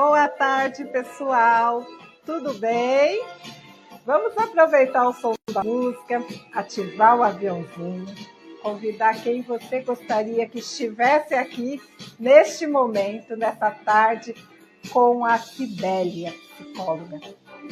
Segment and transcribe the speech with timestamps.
[0.00, 1.84] Boa tarde, pessoal.
[2.24, 3.20] Tudo bem?
[4.06, 6.24] Vamos aproveitar o som da música,
[6.54, 8.06] ativar o aviãozinho,
[8.62, 11.82] convidar quem você gostaria que estivesse aqui
[12.16, 14.36] neste momento, nessa tarde,
[14.92, 17.18] com a Sibélia, psicóloga,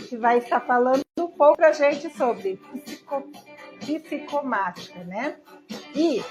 [0.08, 3.22] que vai estar falando um pouco a gente sobre psico,
[3.78, 5.36] psicomática, né?
[5.94, 6.24] E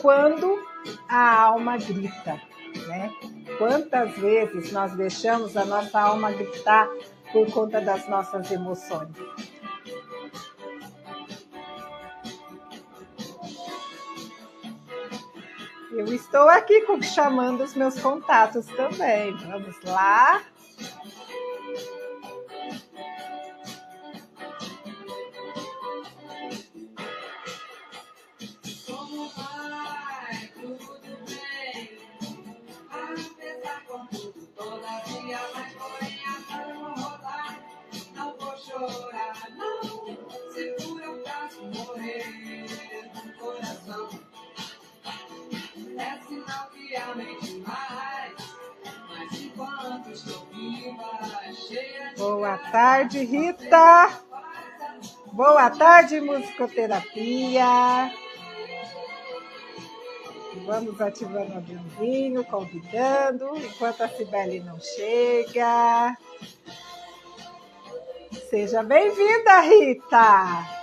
[0.00, 0.64] quando
[1.08, 2.40] a alma grita,
[2.86, 3.10] né?
[3.58, 6.88] Quantas vezes nós deixamos a nossa alma gritar
[7.32, 9.10] por conta das nossas emoções?
[15.92, 19.36] Eu estou aqui chamando os meus contatos também.
[19.46, 20.42] Vamos lá.
[53.14, 54.10] Tarde, Rita.
[55.32, 58.12] Boa tarde, musicoterapia.
[60.66, 66.16] Vamos ativando o aviãozinho, convidando, enquanto a Cibele não chega.
[68.50, 70.73] Seja bem-vinda, Rita!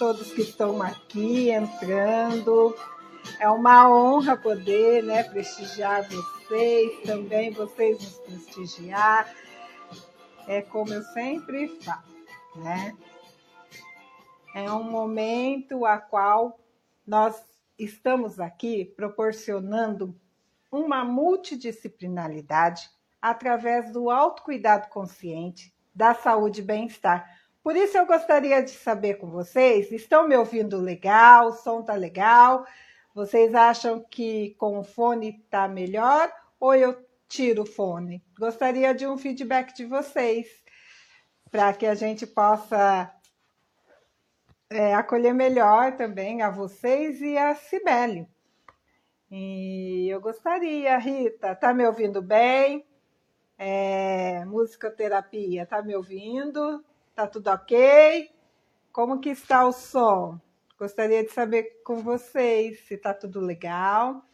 [0.00, 2.74] Todos que estão aqui entrando.
[3.38, 9.30] É uma honra poder né, prestigiar vocês, também vocês nos prestigiar.
[10.48, 12.02] É como eu sempre falo,
[12.56, 12.96] né?
[14.54, 16.58] É um momento a qual
[17.06, 17.38] nós
[17.78, 20.18] estamos aqui proporcionando
[20.72, 22.88] uma multidisciplinaridade
[23.20, 27.39] através do autocuidado consciente, da saúde e bem-estar.
[27.62, 31.48] Por isso eu gostaria de saber com vocês, estão me ouvindo legal?
[31.48, 32.64] O som tá legal?
[33.14, 36.96] Vocês acham que com o fone tá melhor ou eu
[37.28, 38.24] tiro o fone?
[38.38, 40.46] Gostaria de um feedback de vocês
[41.50, 43.12] para que a gente possa
[44.70, 48.26] é, acolher melhor também a vocês e a Cibele.
[49.30, 52.86] E eu gostaria, Rita, tá me ouvindo bem?
[53.58, 56.82] É, musicoterapia, tá me ouvindo?
[57.20, 58.34] Tá tudo ok?
[58.90, 60.40] Como que está o som?
[60.78, 64.24] Gostaria de saber com vocês se tá tudo legal.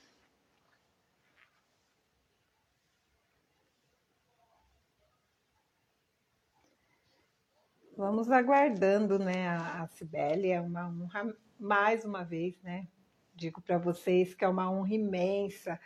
[7.96, 12.86] Vamos aguardando, né, a, Cibele, é uma honra, mais uma vez, né,
[13.34, 15.80] digo para vocês que é uma honra imensa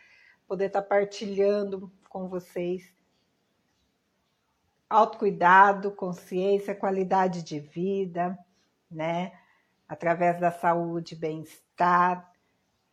[0.47, 3.00] poder estar partilhando com vocês
[4.91, 8.37] autocuidado, consciência, qualidade de vida,
[8.91, 9.33] né?
[9.89, 12.29] Através da saúde, bem-estar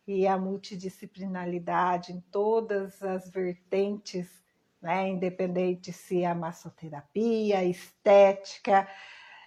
[0.06, 4.30] e a multidisciplinaridade em todas as vertentes,
[4.80, 5.08] né?
[5.08, 8.88] Independente se é a massoterapia, estética,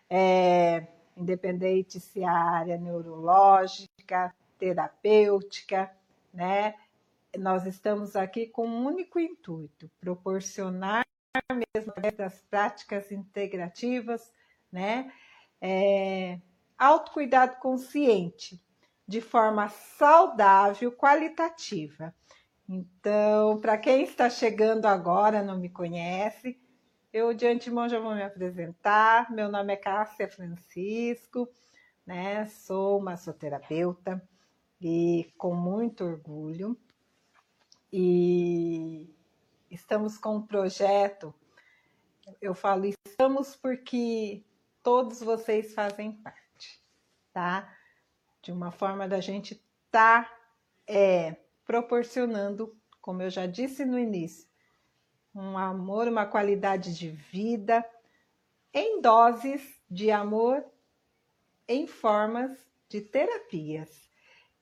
[0.09, 5.89] é, independente se é a área neurológica, terapêutica,
[6.33, 6.75] né?
[7.37, 11.05] Nós estamos aqui com um único intuito: proporcionar
[11.53, 14.31] mesmo das práticas integrativas,
[14.71, 15.11] né?
[15.59, 16.39] É,
[16.77, 18.61] autocuidado consciente,
[19.07, 22.13] de forma saudável, qualitativa.
[22.67, 26.59] Então, para quem está chegando agora, não me conhece,
[27.13, 29.29] eu de antemão já vou me apresentar.
[29.31, 31.49] Meu nome é Cássia Francisco,
[32.05, 32.45] né?
[32.47, 34.21] Sou massoterapeuta
[34.79, 36.77] e com muito orgulho.
[37.91, 39.13] E
[39.71, 41.33] estamos com um projeto.
[42.41, 44.43] Eu falo estamos porque
[44.83, 46.83] todos vocês fazem parte,
[47.31, 47.73] tá?
[48.41, 50.29] De uma forma da gente tá,
[50.85, 54.49] é, proporcionando, como eu já disse no início,
[55.33, 57.85] um amor, uma qualidade de vida
[58.73, 60.65] em doses de amor
[61.67, 62.51] em formas
[62.89, 64.09] de terapias.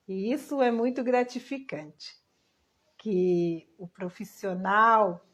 [0.06, 2.19] E isso é muito gratificante
[3.00, 5.24] que o profissional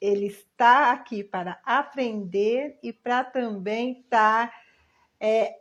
[0.00, 4.56] ele está aqui para aprender e para também estar tá,
[5.20, 5.54] é,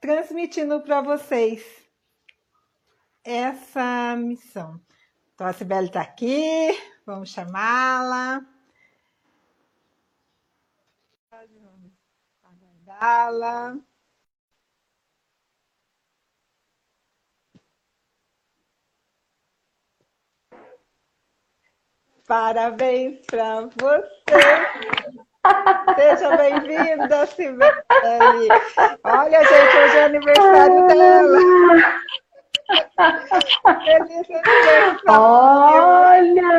[0.00, 1.62] transmitindo para vocês
[3.22, 4.80] essa missão.
[5.34, 6.70] Então a Sibeli está aqui,
[7.04, 8.40] vamos chamá-la.
[12.42, 13.91] Aguardá-la.
[22.26, 24.06] Parabéns para você.
[25.96, 28.48] Seja bem-vinda, Sibeli.
[29.04, 31.38] Olha, gente, hoje é aniversário dela.
[33.84, 35.00] Feliz aniversário.
[35.08, 36.52] Olha,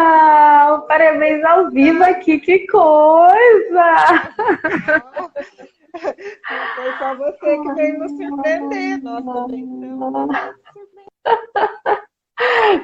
[0.88, 3.96] parabéns ao vivo aqui, que coisa!
[6.76, 9.02] Foi só você que veio nos surpreender.
[9.02, 9.86] Nossa, gente,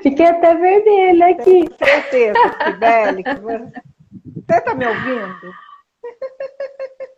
[0.02, 1.44] Fiquei até vermelha aqui.
[1.44, 3.82] Tenho certeza, Sibeli, que você...
[4.50, 5.54] Você está me ouvindo?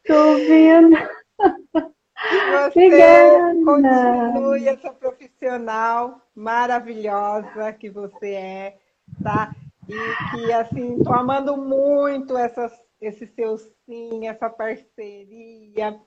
[0.04, 0.98] Estou ouvindo.
[2.74, 2.90] Você
[3.64, 8.78] continue essa profissional maravilhosa que você é,
[9.24, 9.54] tá?
[9.88, 9.96] E
[10.32, 16.00] que, assim, estou amando muito essas, esse seu sim, essa parceria,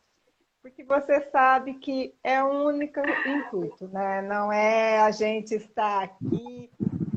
[0.65, 4.23] porque você sabe que é o único intuito, né?
[4.23, 6.71] Não é a gente estar aqui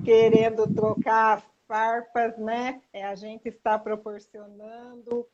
[0.03, 2.81] querendo trocar farpas, né?
[2.91, 5.25] É a gente estar proporcionando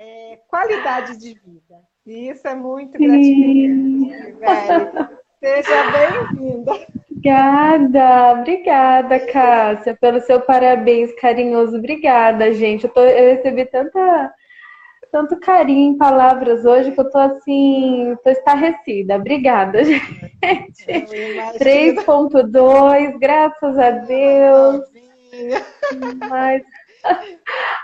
[0.00, 1.80] é, qualidade de vida.
[2.04, 5.18] E isso é muito gratificante, velho.
[5.38, 6.72] Seja bem-vinda.
[7.08, 11.78] Obrigada, obrigada, Cássia, pelo seu parabéns carinhoso.
[11.78, 12.82] Obrigada, gente.
[12.82, 14.34] Eu, tô, eu recebi tanta
[15.14, 19.14] tanto carinho em palavras hoje que eu tô assim, tô estarrecida.
[19.14, 20.04] Obrigada, gente.
[21.56, 24.82] 3.2, graças a Deus.
[26.28, 26.64] Mais,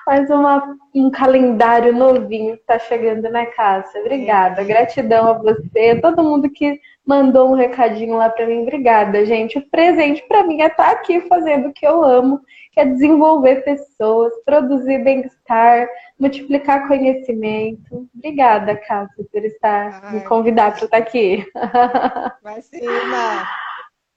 [0.04, 3.96] mais uma, um calendário novinho que tá chegando na casa.
[4.00, 4.64] Obrigada.
[4.64, 8.62] Gratidão a você, todo mundo que mandou um recadinho lá para mim.
[8.62, 9.56] Obrigada, gente.
[9.56, 12.40] O presente para mim é estar tá aqui fazendo o que eu amo,
[12.72, 18.08] que é desenvolver pessoas, produzir bem-estar, multiplicar conhecimento.
[18.14, 21.44] Obrigada, Cássia, por estar Ai, me convidar para estar aqui.
[22.42, 23.48] Imagina!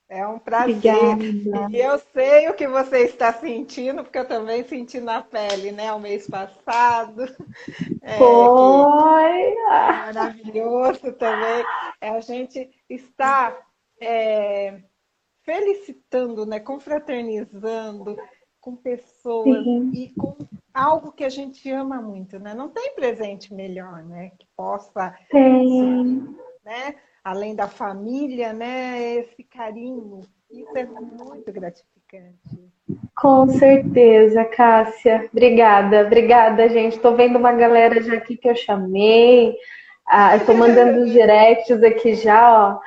[0.08, 0.76] É um prazer.
[0.76, 1.72] Obrigada.
[1.72, 5.92] E eu sei o que você está sentindo, porque eu também senti na pele, né?
[5.92, 7.24] O mês passado.
[8.00, 9.56] É, Foi!
[9.66, 11.66] maravilhoso também.
[12.00, 13.58] É, a gente está
[14.00, 14.82] é,
[15.42, 16.60] felicitando, né?
[16.60, 18.16] Confraternizando
[18.64, 19.92] com pessoas Sim.
[19.94, 20.38] e com
[20.74, 22.54] algo que a gente ama muito, né?
[22.54, 24.32] Não tem presente melhor, né?
[24.40, 26.34] Que possa, Sim.
[26.64, 26.96] né?
[27.22, 29.16] Além da família, né?
[29.16, 32.72] Esse carinho, isso é muito gratificante.
[33.18, 35.30] Com certeza, Cássia.
[35.32, 36.96] Obrigada, obrigada, gente.
[36.96, 39.58] Estou vendo uma galera já aqui que eu chamei.
[40.08, 42.80] Ah, Estou mandando os directs aqui já, ó.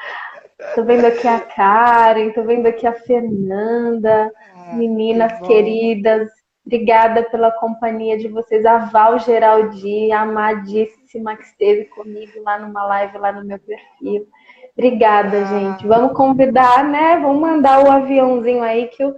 [0.74, 4.32] Tô vendo aqui a Karen, tô vendo aqui a Fernanda.
[4.66, 6.28] Ah, meninas que queridas,
[6.64, 8.64] obrigada pela companhia de vocês.
[8.66, 14.26] A Val Geraldi, amadíssima, que esteve comigo lá numa live, lá no meu perfil.
[14.76, 15.44] Obrigada, ah.
[15.44, 15.86] gente.
[15.86, 17.18] Vamos convidar, né?
[17.18, 19.14] Vamos mandar o aviãozinho aí que o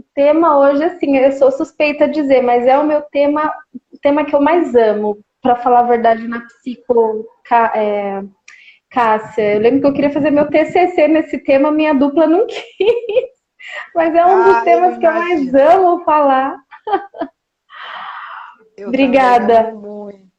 [0.00, 3.52] o tema hoje, assim, eu sou suspeita a dizer, mas é o meu tema,
[3.92, 7.26] o tema que eu mais amo, para falar a verdade, na psico.
[7.74, 8.22] É,
[8.90, 13.39] Cássia, eu lembro que eu queria fazer meu TCC nesse tema, minha dupla não quis.
[13.94, 16.56] Mas é um dos ah, temas que eu mais amo falar.
[18.76, 19.72] Eu Obrigada.
[19.74, 20.30] Muito.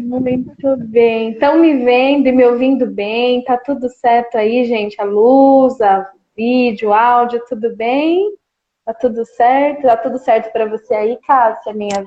[0.00, 1.32] muito bem.
[1.32, 3.44] Estão me vendo e me ouvindo bem?
[3.44, 5.00] Tá tudo certo aí, gente?
[5.00, 8.34] A luz, a vídeo, áudio, tudo bem?
[8.84, 9.82] Tá tudo certo?
[9.82, 11.72] Tá tudo certo para você aí, Cássia?
[11.74, 12.06] Minha,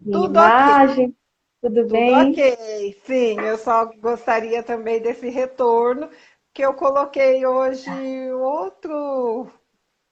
[0.00, 1.06] minha imagem?
[1.06, 1.14] Okay.
[1.60, 2.30] Tudo, tudo bem?
[2.30, 3.40] Ok, sim.
[3.40, 6.08] Eu só gostaria também desse retorno
[6.54, 7.90] que eu coloquei hoje
[8.32, 9.48] outro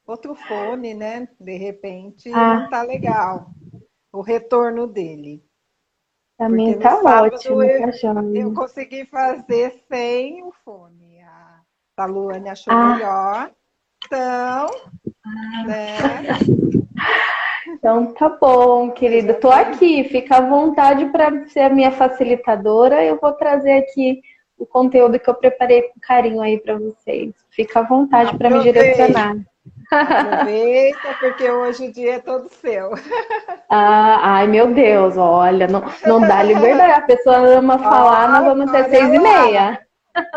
[0.04, 1.28] outro fone, né?
[1.40, 2.54] De repente ah.
[2.60, 3.46] não tá legal
[4.12, 5.42] o retorno dele.
[6.36, 11.20] Também tá ótimo, eu, tá eu consegui fazer sem o fone.
[11.96, 12.94] A, Luane achou ah.
[12.94, 13.52] melhor.
[14.04, 14.66] Então,
[15.24, 15.64] ah.
[15.66, 15.98] né?
[17.64, 19.34] Então tá bom, querido.
[19.34, 23.04] Tô aqui, fica à vontade para ser a minha facilitadora.
[23.04, 24.20] Eu vou trazer aqui
[24.62, 27.34] o conteúdo que eu preparei com carinho aí para vocês.
[27.50, 29.36] Fica à vontade para me direcionar.
[29.90, 32.90] Aproveita, porque hoje o dia é todo seu.
[33.74, 36.92] Ah, ai, meu Deus, olha, não, não dá liberdade.
[36.92, 39.14] A pessoa ama falar, nós vamos ter seis lá.
[39.14, 39.80] e meia.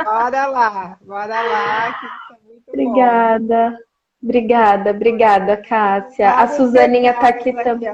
[0.05, 3.71] Bora lá, bora lá, que isso é muito Obrigada.
[3.71, 3.77] Bom.
[4.23, 6.31] Obrigada, obrigada, Cássia.
[6.31, 7.91] a Suzaninha está aqui também.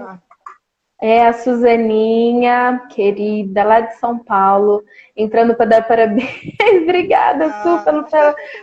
[1.03, 4.83] É a Suzaninha, querida, lá de São Paulo,
[5.17, 6.55] entrando para dar parabéns.
[6.83, 7.63] Obrigada, ah.
[7.63, 8.05] Su, pelo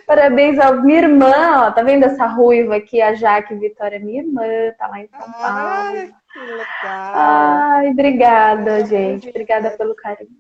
[0.07, 4.45] parabéns ao minha irmã, ó, tá vendo essa ruiva aqui, a Jaque Vitória, minha irmã,
[4.78, 5.37] tá lá em São Paulo.
[5.42, 6.66] Ai, que legal.
[6.85, 9.28] Ai, obrigada, gente.
[9.30, 10.30] Obrigada pelo carinho.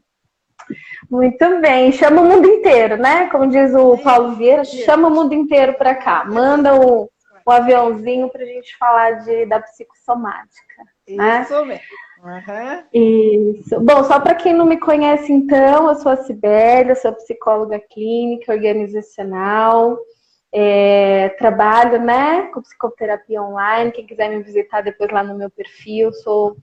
[1.10, 3.28] Muito bem, chama o mundo inteiro, né?
[3.28, 6.24] Como diz o Paulo Vieira, chama o mundo inteiro para cá.
[6.24, 7.10] Manda o,
[7.44, 10.84] o aviãozinho para a gente falar de, da psicossomática.
[11.16, 11.42] Né?
[11.42, 11.84] Isso mesmo.
[12.22, 13.54] Uhum.
[13.60, 13.80] Isso.
[13.80, 18.52] Bom, só para quem não me conhece, então, eu sou a Sibélia, sou psicóloga clínica,
[18.52, 19.96] organizacional,
[20.52, 23.92] é, trabalho né, com psicoterapia online.
[23.92, 26.56] Quem quiser me visitar depois lá no meu perfil, sou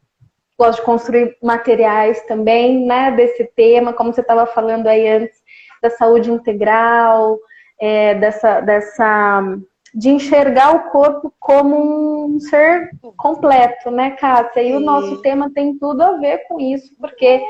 [0.58, 5.38] gosto de construir materiais também né, desse tema, como você estava falando aí antes,
[5.82, 7.38] da saúde integral,
[7.80, 9.58] é, dessa, dessa
[9.96, 14.62] de enxergar o corpo como um ser completo, né, Cássia?
[14.62, 14.76] E Sim.
[14.76, 17.42] o nosso tema tem tudo a ver com isso, porque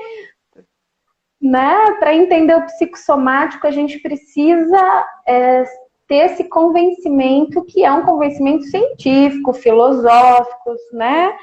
[1.42, 5.64] né, para entender o psicossomático, a gente precisa é,
[6.08, 11.36] ter esse convencimento que é um convencimento científico, filosófico, né?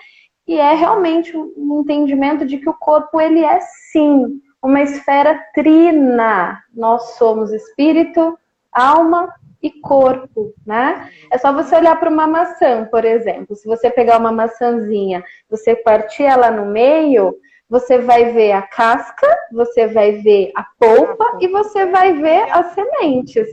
[0.47, 6.63] E é realmente um entendimento de que o corpo ele é sim uma esfera trina.
[6.73, 8.39] Nós somos espírito,
[8.73, 9.33] alma
[9.63, 11.09] e corpo, né?
[11.31, 13.55] É só você olhar para uma maçã, por exemplo.
[13.55, 17.35] Se você pegar uma maçãzinha, você partir ela no meio,
[17.69, 22.75] você vai ver a casca, você vai ver a polpa e você vai ver as
[22.75, 23.49] sementes.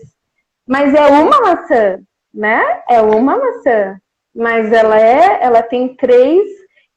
[0.68, 2.00] Mas é uma maçã,
[2.34, 2.82] né?
[2.90, 3.98] É uma maçã.
[4.36, 6.44] Mas ela é, ela tem três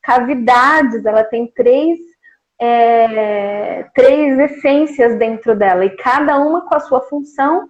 [0.02, 1.98] cavidades, ela tem três
[2.60, 7.66] é, três essências dentro dela, e cada uma com a sua função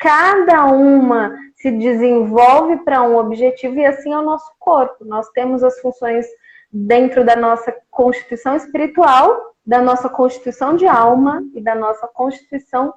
[0.00, 5.04] cada uma se desenvolve para um objetivo e assim é o nosso corpo.
[5.04, 6.26] Nós temos as funções
[6.72, 12.94] dentro da nossa constituição espiritual, da nossa constituição de alma e da nossa constituição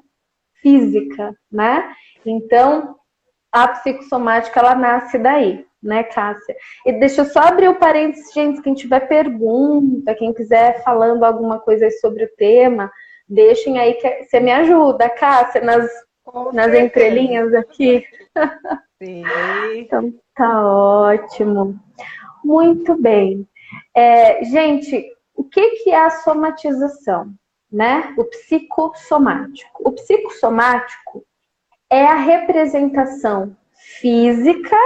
[0.61, 1.93] física, né?
[2.25, 2.95] Então,
[3.51, 6.55] a psicossomática ela nasce daí, né, Cássia?
[6.85, 11.59] E deixa eu só abrir o parênteses, gente, quem tiver pergunta, quem quiser falando alguma
[11.59, 12.89] coisa sobre o tema,
[13.27, 15.91] deixem aí que você me ajuda, Cássia, nas
[16.23, 16.85] com nas certeza.
[16.85, 18.05] entrelinhas aqui.
[19.01, 19.23] Sim.
[19.75, 21.79] então tá ótimo.
[22.43, 23.47] Muito bem.
[23.95, 27.33] É, gente, o que, que é a somatização?
[27.71, 28.13] Né?
[28.17, 29.81] O psicossomático.
[29.83, 31.25] O psicossomático
[31.89, 33.55] é a representação
[33.99, 34.77] física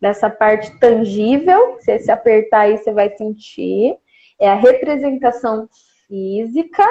[0.00, 3.96] dessa parte tangível, se você apertar aí você vai sentir,
[4.38, 5.68] é a representação
[6.06, 6.86] física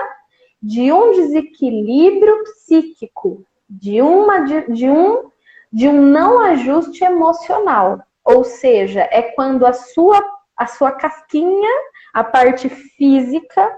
[0.62, 5.30] de um desequilíbrio psíquico, de, uma, de, de, um,
[5.72, 8.02] de um não ajuste emocional.
[8.24, 10.24] Ou seja, é quando a sua,
[10.58, 11.72] a sua casquinha,
[12.14, 13.72] a parte física,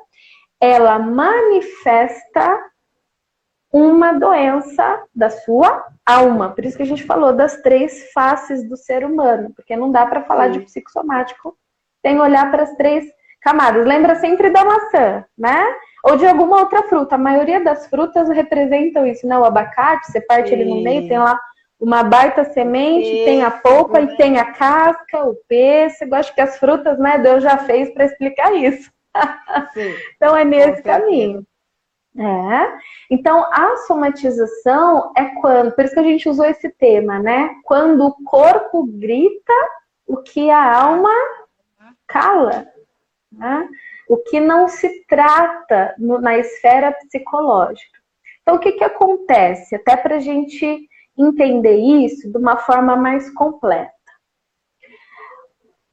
[0.59, 2.59] ela manifesta
[3.71, 6.51] uma doença da sua alma.
[6.51, 10.05] Por isso que a gente falou das três faces do ser humano, porque não dá
[10.05, 10.59] para falar Sim.
[10.59, 11.57] de psicossomático
[12.01, 13.05] sem olhar para as três
[13.41, 13.85] camadas.
[13.85, 15.65] Lembra sempre da maçã, né?
[16.07, 17.15] ou de alguma outra fruta.
[17.15, 19.37] A maioria das frutas representam isso, né?
[19.37, 20.55] O abacate, você parte Sim.
[20.55, 21.37] ele no meio, tem lá
[21.79, 26.15] Uma baita semente, tem a polpa e tem a casca, o pêssego.
[26.15, 28.89] Acho que as frutas, né, Deus já fez para explicar isso.
[30.15, 31.45] então é nesse caminho.
[32.17, 32.77] É.
[33.11, 37.53] Então, a somatização é quando, por isso que a gente usou esse tema, né?
[37.63, 39.53] Quando o corpo grita
[40.07, 41.13] o que a alma
[42.07, 42.65] cala.
[43.31, 43.67] Né?
[44.07, 47.97] O que não se trata no, na esfera psicológica.
[48.41, 49.75] Então, o que, que acontece?
[49.75, 53.91] Até para a gente entender isso de uma forma mais completa.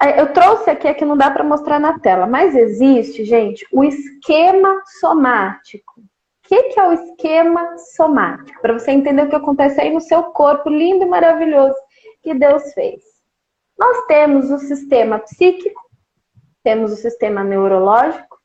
[0.01, 3.83] É, eu trouxe aqui, que não dá para mostrar na tela, mas existe, gente, o
[3.83, 6.01] esquema somático.
[6.01, 8.61] O que, que é o esquema somático?
[8.61, 11.75] Para você entender o que acontece aí no seu corpo lindo e maravilhoso
[12.23, 13.03] que Deus fez.
[13.79, 15.81] Nós temos o sistema psíquico,
[16.65, 18.41] temos o sistema neurológico,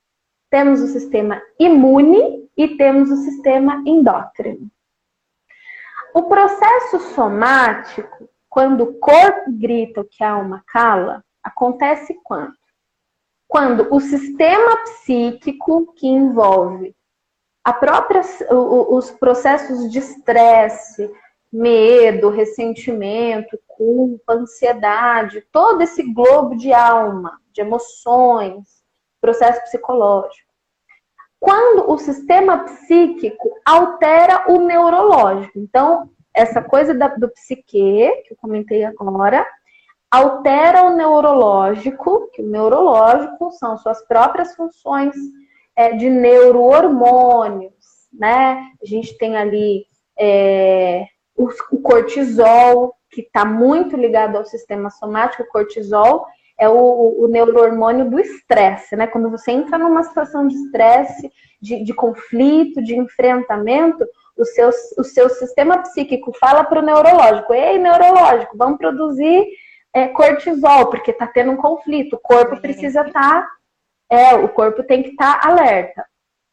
[0.50, 4.70] temos o sistema imune e temos o sistema endócrino.
[6.14, 12.58] O processo somático, quando o corpo grita o que a alma cala, acontece quando?
[13.48, 16.96] Quando o sistema psíquico que envolve
[17.64, 18.22] a própria,
[18.52, 21.10] os processos de estresse,
[21.52, 28.84] medo, ressentimento, culpa, ansiedade, todo esse globo de alma, de emoções,
[29.20, 30.50] processo psicológico.
[31.40, 37.64] Quando o sistema psíquico altera o neurológico, então, essa coisa do psique,
[38.26, 39.46] que eu comentei agora,
[40.10, 45.16] altera o neurológico, que o neurológico são suas próprias funções
[45.76, 47.74] é, de neurohormônios,
[48.12, 48.72] né?
[48.82, 49.86] A gente tem ali
[50.20, 51.48] é, o,
[51.82, 56.26] cortisol, que está muito ligado ao sistema somático, o cortisol
[56.60, 59.08] é o, o neurohormônio do estresse, né?
[59.08, 64.06] Quando você entra numa situação de estresse, de, de conflito, de enfrentamento,
[64.38, 69.48] o seu, o seu sistema psíquico fala para o neurológico: ei, neurológico, vamos produzir
[69.94, 73.42] é, cortisol, porque está tendo um conflito, o corpo precisa estar.
[73.42, 73.48] Tá,
[74.12, 76.06] é, o corpo tem que estar tá alerta.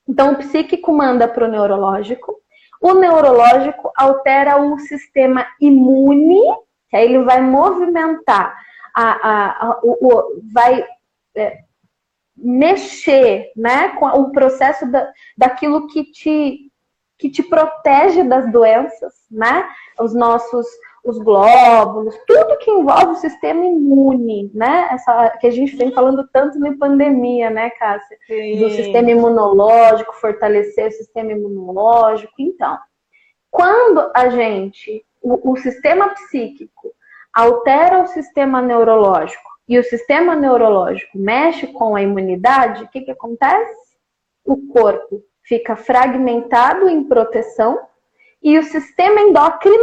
[0.09, 2.37] Então, o psíquico manda para o neurológico,
[2.81, 6.43] o neurológico altera o sistema imune,
[6.89, 8.55] que aí ele vai movimentar
[9.03, 10.85] a, a, o, o, vai
[11.37, 11.59] é,
[12.37, 16.71] mexer né, com o processo da, daquilo que te,
[17.19, 19.69] que te protege das doenças, né?
[20.01, 20.67] Os nossos
[21.05, 24.89] os glóbulos, tudo que envolve o sistema imune, né?
[24.91, 28.19] Essa que a gente vem falando tanto na pandemia, né, Cássia?
[28.27, 28.59] Sim.
[28.59, 32.33] Do sistema imunológico, fortalecer o sistema imunológico.
[32.41, 32.77] Então,
[33.53, 36.93] quando a gente, o, o sistema psíquico
[37.37, 43.11] altera o sistema neurológico e o sistema neurológico mexe com a imunidade, o que, que
[43.11, 43.77] acontece?
[44.43, 47.79] O corpo fica fragmentado em proteção
[48.43, 49.77] e o sistema endócrino,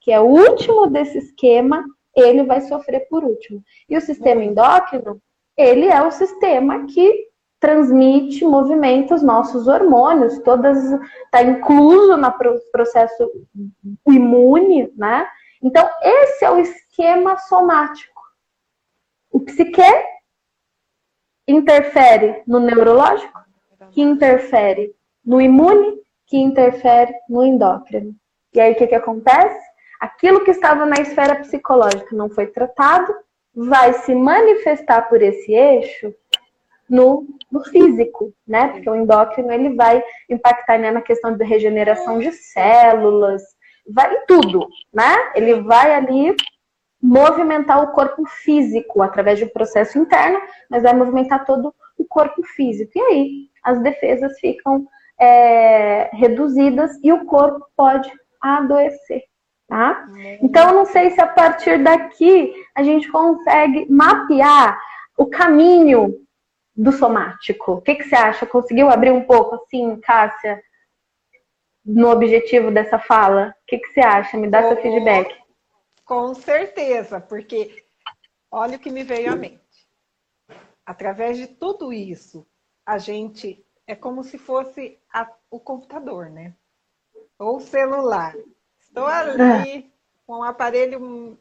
[0.00, 1.82] que é o último desse esquema,
[2.14, 3.62] ele vai sofrer por último.
[3.88, 5.22] E o sistema endócrino,
[5.56, 10.78] ele é o sistema que transmite, movimenta os nossos hormônios, todas
[11.24, 12.32] está incluso no
[12.72, 13.30] processo
[14.06, 15.26] imune, né?
[15.62, 18.20] Então, esse é o esquema somático.
[19.30, 19.82] O psique
[21.46, 23.38] interfere no neurológico,
[23.90, 24.94] que interfere
[25.24, 28.14] no imune, que interfere no endócrino.
[28.54, 29.60] E aí o que, que acontece?
[30.00, 33.14] Aquilo que estava na esfera psicológica não foi tratado,
[33.54, 36.14] vai se manifestar por esse eixo
[36.88, 38.68] no, no físico, né?
[38.68, 43.42] Porque o endócrino ele vai impactar né, na questão de regeneração de células,
[43.92, 45.32] vai em tudo, né?
[45.34, 46.34] Ele vai ali
[47.02, 52.42] movimentar o corpo físico através de um processo interno, mas vai movimentar todo o corpo
[52.42, 52.92] físico.
[52.94, 54.86] E aí as defesas ficam
[55.18, 59.22] é, reduzidas e o corpo pode adoecer.
[59.68, 60.04] Tá?
[60.42, 64.76] Então, não sei se a partir daqui a gente consegue mapear
[65.16, 66.16] o caminho
[66.74, 67.74] do somático.
[67.74, 68.46] O que, que você acha?
[68.46, 70.60] Conseguiu abrir um pouco assim, Cássia?
[71.94, 73.54] No objetivo dessa fala?
[73.62, 74.36] O que, que você acha?
[74.36, 75.36] Me dá oh, seu feedback.
[76.04, 77.84] Com certeza, porque
[78.50, 79.60] olha o que me veio à mente.
[80.84, 82.46] Através de tudo isso,
[82.84, 86.54] a gente é como se fosse a, o computador, né?
[87.38, 88.34] Ou o celular.
[88.78, 89.84] Estou ali é.
[90.26, 91.38] com o aparelho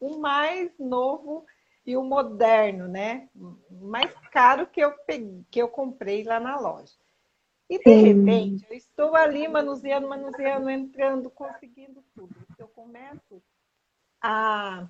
[0.00, 1.44] o mais novo
[1.84, 3.28] e o moderno, né?
[3.70, 6.92] Mais caro que eu peguei, que eu comprei lá na loja.
[7.68, 8.02] E de Sim.
[8.02, 12.34] repente, eu estou ali manuseando, manuseando, entrando, conseguindo tudo.
[12.58, 13.42] Eu começo
[14.22, 14.88] a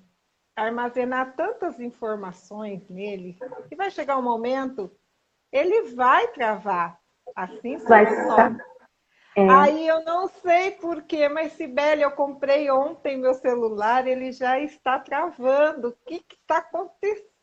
[0.55, 3.37] armazenar tantas informações nele
[3.69, 4.91] que vai chegar um momento,
[5.51, 6.99] ele vai travar.
[7.35, 8.05] Assim vai
[9.35, 9.49] É.
[9.49, 14.99] Aí eu não sei porquê, mas Sibeli, eu comprei ontem meu celular, ele já está
[14.99, 15.89] travando.
[15.89, 17.36] O que está acontecendo?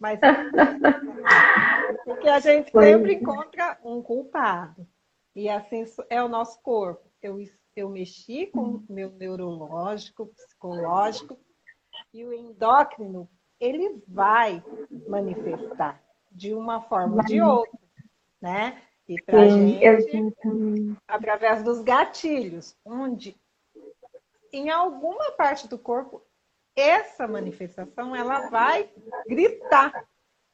[0.00, 0.18] Mas
[2.04, 4.86] porque a gente sempre encontra um culpado.
[5.34, 7.10] E assim é o nosso corpo.
[7.20, 7.38] Eu,
[7.76, 11.38] eu mexi com o meu neurológico, psicológico,
[12.12, 13.28] e o endócrino,
[13.60, 14.62] ele vai
[15.08, 17.78] manifestar de uma forma ou de outra,
[18.40, 18.82] né?
[19.08, 20.96] E para gente, exatamente.
[21.06, 23.36] através dos gatilhos, onde
[24.52, 26.22] em alguma parte do corpo
[26.76, 28.88] essa manifestação ela vai
[29.26, 29.92] gritar,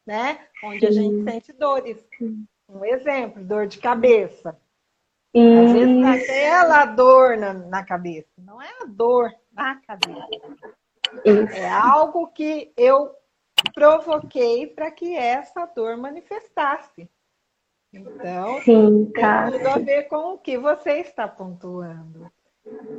[0.07, 0.47] né?
[0.65, 2.05] Onde a gente sente dores.
[2.69, 4.57] Um exemplo, dor de cabeça.
[5.35, 10.75] Às vezes aquela dor na, na cabeça, não é a dor na cabeça.
[11.25, 11.57] Isso.
[11.57, 13.15] É algo que eu
[13.75, 17.09] provoquei para que essa dor manifestasse.
[17.93, 22.31] Então, Sim, tem tudo a ver com o que você está pontuando.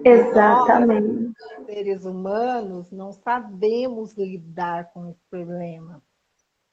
[0.03, 1.33] Exatamente.
[1.39, 6.01] Nós, seres humanos, não sabemos lidar com esse problema.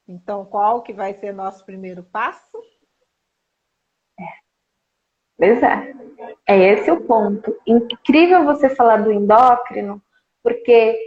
[0.07, 2.57] Então, qual que vai ser nosso primeiro passo?
[4.19, 4.23] É.
[5.37, 5.93] Pois é.
[6.47, 7.55] É esse o ponto.
[7.65, 10.01] Incrível você falar do endócrino,
[10.41, 10.97] porque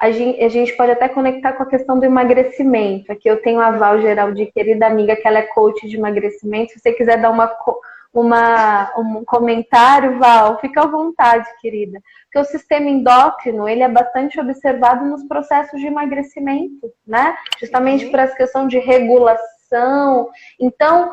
[0.00, 3.10] a gente, a gente pode até conectar com a questão do emagrecimento.
[3.10, 6.72] Aqui eu tenho a Val Geraldi, querida amiga, que ela é coach de emagrecimento.
[6.72, 7.52] Se você quiser dar uma,
[8.12, 11.98] uma, um comentário, Val, fica à vontade, querida.
[12.24, 17.36] Porque o sistema endócrino, ele é bastante observado nos processos de emagrecimento, né?
[17.58, 20.28] Justamente por essa questão de regulação.
[20.60, 21.12] Então,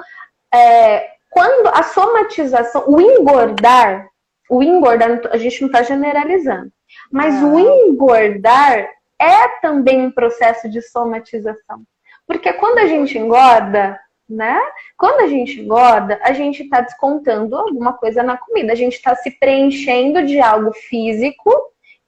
[0.53, 4.07] é, quando a somatização, o engordar,
[4.49, 6.71] o engordar, a gente não está generalizando,
[7.11, 7.45] mas ah.
[7.45, 11.83] o engordar é também um processo de somatização.
[12.25, 14.59] Porque quando a gente engorda, né?
[14.97, 19.15] Quando a gente engorda, a gente está descontando alguma coisa na comida, a gente está
[19.15, 21.51] se preenchendo de algo físico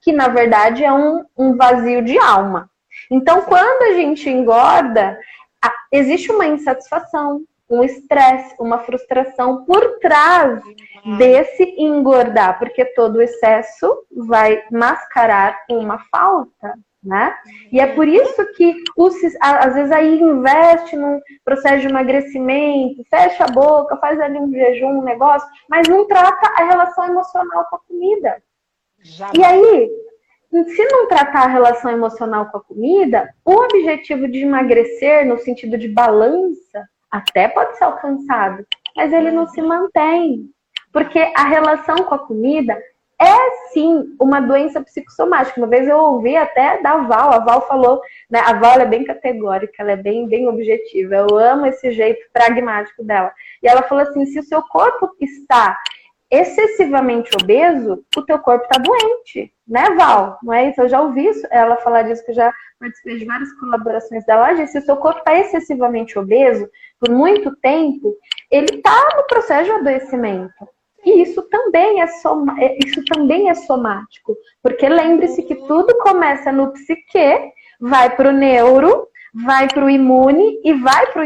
[0.00, 2.68] que na verdade é um, um vazio de alma.
[3.10, 5.18] Então, quando a gente engorda,
[5.90, 10.60] existe uma insatisfação, um estresse, uma frustração por trás
[11.16, 17.34] desse engordar, porque todo excesso vai mascarar uma falta, né?
[17.72, 23.44] E é por isso que os, às vezes aí investe num processo de emagrecimento, fecha
[23.44, 27.76] a boca, faz ali um jejum, um negócio, mas não trata a relação emocional com
[27.76, 28.42] a comida.
[29.34, 29.90] E aí,
[30.52, 35.76] se não tratar a relação emocional com a comida, o objetivo de emagrecer no sentido
[35.76, 40.48] de balança até pode ser alcançado, mas ele não se mantém.
[40.92, 42.78] Porque a relação com a comida
[43.22, 45.60] é sim uma doença psicossomática.
[45.60, 48.40] Uma vez eu ouvi até da Val, a Val falou, né?
[48.40, 51.14] A Val é bem categórica, ela é bem, bem objetiva.
[51.14, 53.32] Eu amo esse jeito pragmático dela.
[53.62, 55.78] E ela falou assim: se o seu corpo está
[56.30, 60.38] excessivamente obeso, o teu corpo está doente, né, Val?
[60.42, 60.80] Não é isso?
[60.80, 64.26] Eu já ouvi ela falar disso, que eu já participei de várias colaborações.
[64.26, 68.16] Ela disse, se o seu corpo está excessivamente obeso por muito tempo,
[68.50, 70.68] ele está no processo de adoecimento.
[71.04, 76.52] E isso também é, soma, é, isso também é somático, porque lembre-se que tudo começa
[76.52, 81.24] no psique, vai para o neuro, vai para o imune e vai para o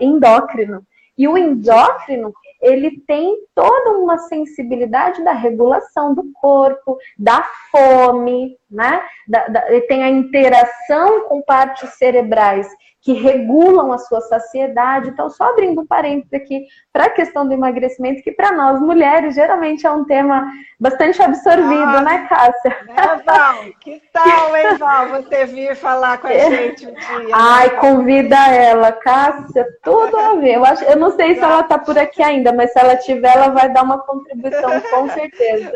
[0.00, 0.82] endócrino.
[1.16, 9.02] E o endócrino, ele tem toda uma sensibilidade da regulação do corpo, da fome, né?
[9.26, 12.68] Da, da, ele tem a interação com partes cerebrais
[13.00, 15.10] que regulam a sua saciedade.
[15.10, 19.34] Então, só abrindo um parênteses aqui para a questão do emagrecimento, que para nós mulheres
[19.34, 22.76] geralmente é um tema bastante absorvido, ah, né, Cássia?
[22.86, 23.64] Né, Val?
[23.80, 26.50] Que tal, hein, Val, você vir falar com a é.
[26.50, 27.34] gente um dia?
[27.34, 27.76] Ai, né?
[27.76, 30.56] convida ela, Cássia, tudo a ver.
[30.56, 33.36] Eu, acho, eu não sei se ela está por aqui ainda, mas se ela tiver,
[33.36, 35.72] ela vai dar uma contribuição, com certeza.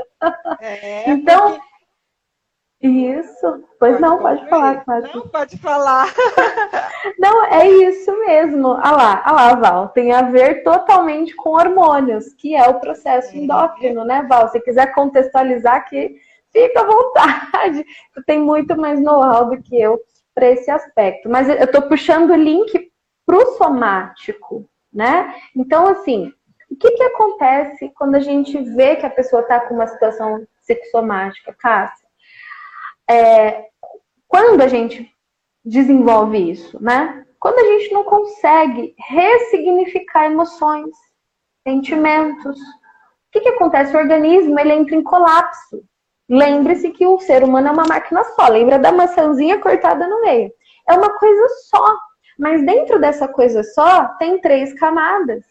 [0.61, 1.53] É, então.
[1.53, 1.72] Porque
[2.83, 3.65] isso.
[3.79, 5.15] Pois pode não, pode falar, pode.
[5.15, 6.07] Não, pode falar.
[7.19, 8.69] não, é isso mesmo.
[8.69, 9.89] Olha lá, olha lá, Val.
[9.89, 14.49] Tem a ver totalmente com hormônios, que é o processo endócrino, né, Val?
[14.49, 16.17] Se quiser contextualizar aqui,
[16.53, 17.85] fica à vontade.
[18.15, 20.01] Tu tem muito mais know-how do que eu
[20.35, 21.29] para esse aspecto.
[21.29, 22.91] Mas eu estou puxando o link
[23.25, 25.35] para o somático, né?
[25.57, 26.33] Então, assim,
[26.71, 30.47] o que, que acontece quando a gente vê que a pessoa está com uma situação
[30.61, 32.02] psicossomática, Cássia?
[33.09, 33.67] É,
[34.29, 35.11] quando a gente
[35.65, 37.25] desenvolve isso, né?
[37.39, 40.95] Quando a gente não consegue ressignificar emoções,
[41.67, 43.97] sentimentos, o que, que acontece?
[43.97, 45.83] O organismo ele entra em colapso.
[46.29, 48.49] Lembre-se que o ser humano é uma máquina só.
[48.49, 50.53] Lembra da maçãzinha cortada no meio?
[50.89, 51.97] É uma coisa só.
[52.39, 55.45] Mas dentro dessa coisa só tem três camadas.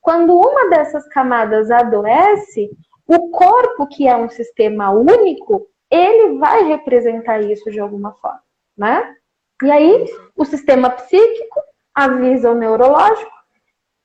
[0.00, 2.70] Quando uma dessas camadas adoece,
[3.06, 8.42] o corpo, que é um sistema único, ele vai representar isso de alguma forma,
[8.76, 9.14] né?
[9.62, 11.60] E aí, o sistema psíquico
[11.94, 13.32] avisa o neurológico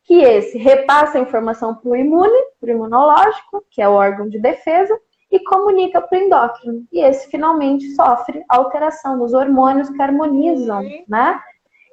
[0.03, 4.27] que esse repassa a informação para o imune, para o imunológico, que é o órgão
[4.27, 4.99] de defesa,
[5.31, 6.83] e comunica para o endócrino.
[6.91, 11.39] E esse finalmente sofre alteração nos hormônios que harmonizam, né?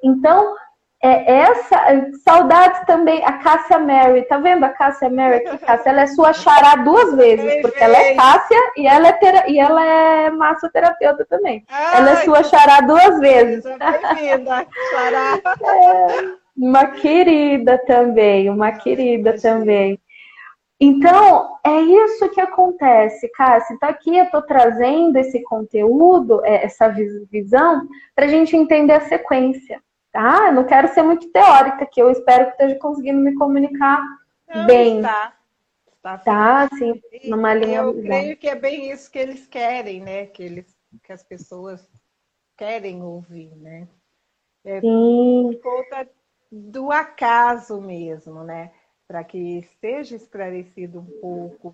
[0.03, 0.55] Então,
[1.01, 5.89] é essa saudades também a Cássia Mary, tá vendo a Cássia Mary aqui, Cássia?
[5.91, 9.43] Ela é sua xará duas vezes, porque ela é Cássia e ela é tera...
[9.47, 11.63] e ela é massoterapeuta também.
[11.69, 13.63] Ai, ela é sua xará duas vezes.
[13.63, 15.39] Bem-vinda, xará.
[15.67, 19.99] É, uma querida também, uma querida também.
[20.79, 23.73] Então, é isso que acontece, Cássia.
[23.73, 26.87] Então, aqui eu estou trazendo esse conteúdo, é, essa
[27.31, 29.81] visão, para a gente entender a sequência,
[30.17, 30.47] tá?
[30.47, 34.01] Eu não quero ser muito teórica, que eu espero que esteja conseguindo me comunicar
[34.47, 35.03] não, bem.
[35.03, 35.37] Tá,
[36.01, 37.81] tá, tá assim, numa linha.
[37.81, 40.25] Eu creio que é bem isso que eles querem, né?
[40.25, 41.87] Que, eles, que as pessoas
[42.57, 43.87] querem ouvir, né?
[44.65, 45.51] É Sim.
[45.51, 46.09] por conta
[46.51, 48.71] do acaso mesmo, né?
[49.07, 51.73] para que seja esclarecido um pouco.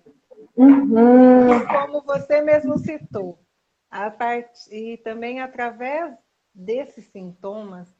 [0.56, 1.52] Uhum.
[1.52, 3.40] E como você mesmo citou,
[3.90, 4.48] a part...
[4.70, 6.14] e também através
[6.54, 7.92] desses sintomas,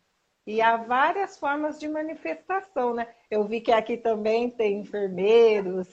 [0.46, 3.08] e há várias formas de manifestação, né?
[3.30, 5.88] Eu vi que aqui também tem enfermeiros.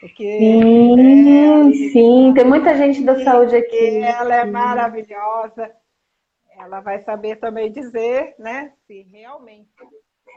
[0.00, 3.96] Porque, sim, é, sim, tem muita gente da saúde aqui.
[3.98, 5.74] Ela é maravilhosa.
[6.56, 9.70] Ela vai saber também dizer, né, se realmente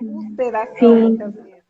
[0.01, 1.65] ulceração muitas vezes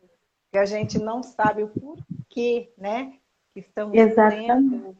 [0.50, 3.12] que a gente não sabe o porquê, né?
[3.52, 4.46] Que estamos Exatamente.
[4.46, 4.96] tendo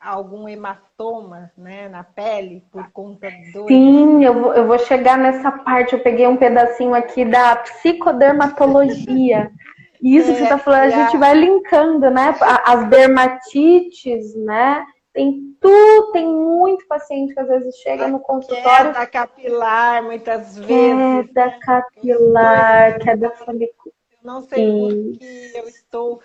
[0.00, 3.66] algum hematoma né, na pele por conta do.
[3.68, 5.92] Sim, eu vou, eu vou chegar nessa parte.
[5.92, 9.50] Eu peguei um pedacinho aqui da psicodermatologia.
[10.02, 12.34] Isso é, que você está falando, a gente vai linkando, né?
[12.64, 14.86] As dermatites, né?
[15.12, 18.94] Tem tudo, tem muito paciente que às vezes chega no consultório.
[18.94, 21.26] Queda capilar, muitas vezes.
[21.26, 26.20] Queda capilar, queda folicular não sei por que eu estou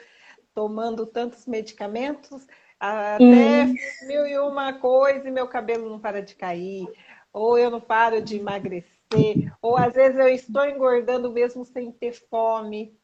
[0.54, 2.48] tomando tantos medicamentos,
[2.80, 3.66] até
[4.08, 6.88] mil e uma coisa e meu cabelo não para de cair,
[7.32, 12.14] ou eu não paro de emagrecer, ou às vezes eu estou engordando mesmo sem ter
[12.14, 12.98] fome,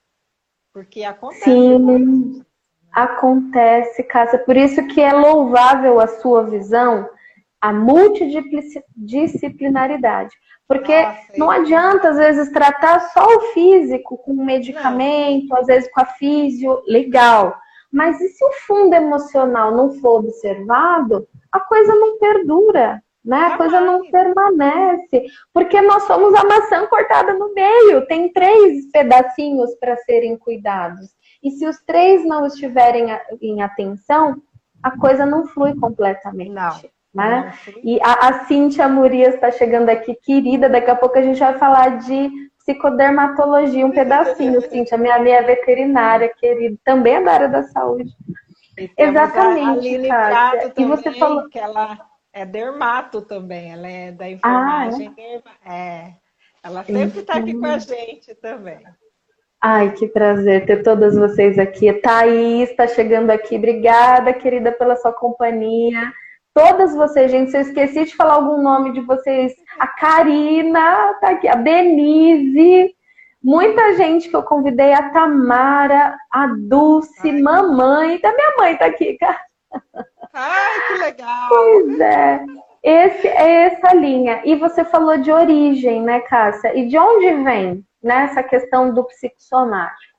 [0.74, 1.44] porque acontece.
[1.44, 2.44] Sim,
[2.92, 4.40] acontece, Cássia.
[4.40, 7.08] Por isso que é louvável a sua visão,
[7.60, 10.36] a multidisciplinaridade.
[10.68, 15.58] Porque Nossa, não adianta, às vezes, tratar só o físico com medicamento, não.
[15.58, 17.60] às vezes com a físio, legal.
[17.92, 23.48] Mas e se o fundo emocional não for observado, a coisa não perdura, né?
[23.48, 25.26] A coisa não permanece.
[25.54, 31.10] Porque nós somos a maçã cortada no meio, tem três pedacinhos para serem cuidados.
[31.44, 33.08] E se os três não estiverem
[33.42, 34.42] em atenção,
[34.82, 36.52] a coisa não flui completamente.
[36.52, 36.92] Não.
[37.14, 37.54] Né?
[37.84, 40.70] E a, a Cíntia Murias está chegando aqui, querida.
[40.70, 44.97] Daqui a pouco a gente vai falar de psicodermatologia, um pedacinho, Cíntia.
[44.97, 48.12] Minha minha é veterinária, querida, também é da área da saúde.
[48.97, 50.74] Exatamente, cara.
[50.78, 51.97] E você falou que ela
[52.34, 55.13] é dermato também, ela é da enfermagem.
[55.65, 55.78] Ah, é?
[55.78, 56.15] é?
[56.63, 58.80] Ela sempre está aqui com a gente também.
[59.63, 61.91] Ai, que prazer ter todas vocês aqui.
[61.93, 63.58] Thaís está chegando aqui.
[63.58, 66.12] Obrigada, querida, pela sua companhia.
[66.54, 71.30] Todas vocês, gente, se eu esqueci de falar algum nome de vocês, a Karina tá
[71.30, 72.96] aqui, a Denise,
[73.44, 78.86] muita gente que eu convidei, a Tamara, a Dulce, Ai, mamãe, da minha mãe tá
[78.86, 79.42] aqui, cara.
[80.34, 81.50] Ai, que legal!
[81.50, 82.46] Pois é.
[82.84, 84.42] Esse é essa linha.
[84.44, 86.76] E você falou de origem, né, Cássia?
[86.76, 90.12] E de onde vem né, essa questão do psicossomático?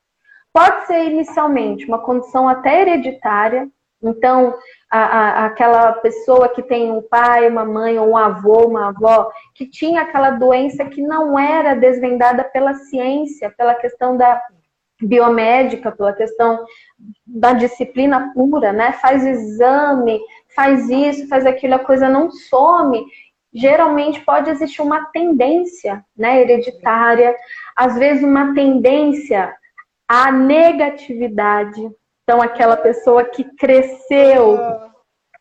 [0.52, 3.68] Pode ser inicialmente uma condição até hereditária,
[4.02, 4.54] então
[4.90, 9.66] a, a, aquela pessoa que tem um pai, uma mãe, um avô, uma avó, que
[9.66, 14.40] tinha aquela doença que não era desvendada pela ciência, pela questão da
[15.00, 16.64] biomédica, pela questão
[17.26, 18.92] da disciplina pura, né?
[18.92, 20.20] Faz exame,
[20.54, 23.04] faz isso, faz aquilo, a coisa não some.
[23.52, 27.36] Geralmente pode existir uma tendência, né, hereditária,
[27.76, 29.54] às vezes uma tendência
[30.08, 31.90] à negatividade,
[32.22, 34.58] então, aquela pessoa que cresceu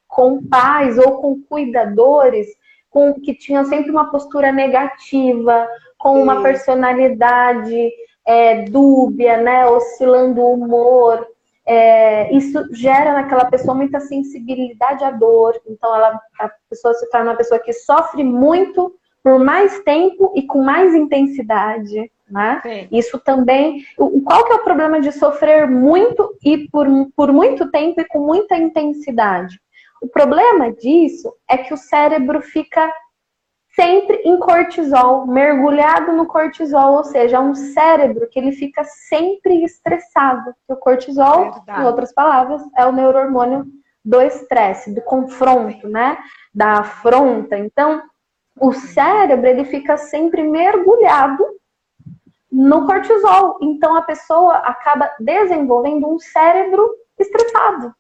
[0.08, 2.48] com pais ou com cuidadores
[2.92, 5.68] com que tinham sempre uma postura negativa,
[5.98, 7.90] com uma personalidade
[8.28, 11.26] é, dúbia, né, oscilando o humor.
[11.66, 15.60] É, isso gera naquela pessoa muita sensibilidade à dor.
[15.66, 20.46] Então, ela, a pessoa se torna uma pessoa que sofre muito por mais tempo e
[20.46, 22.12] com mais intensidade.
[22.32, 22.62] Né?
[22.64, 22.88] Sim.
[22.92, 23.84] Isso também.
[24.26, 28.20] Qual que é o problema de sofrer muito e por, por muito tempo e com
[28.20, 29.60] muita intensidade?
[30.02, 32.92] O problema disso é que o cérebro fica
[33.76, 39.64] sempre em cortisol, mergulhado no cortisol, ou seja, é um cérebro que ele fica sempre
[39.64, 40.54] estressado.
[40.68, 43.66] O cortisol, em outras palavras, é o neurohormônio
[44.04, 46.18] do estresse, do confronto, né?
[46.54, 47.58] Da afronta.
[47.58, 48.02] Então,
[48.60, 51.46] o cérebro ele fica sempre mergulhado
[52.52, 53.58] no cortisol.
[53.62, 57.94] Então a pessoa acaba desenvolvendo um cérebro estressado.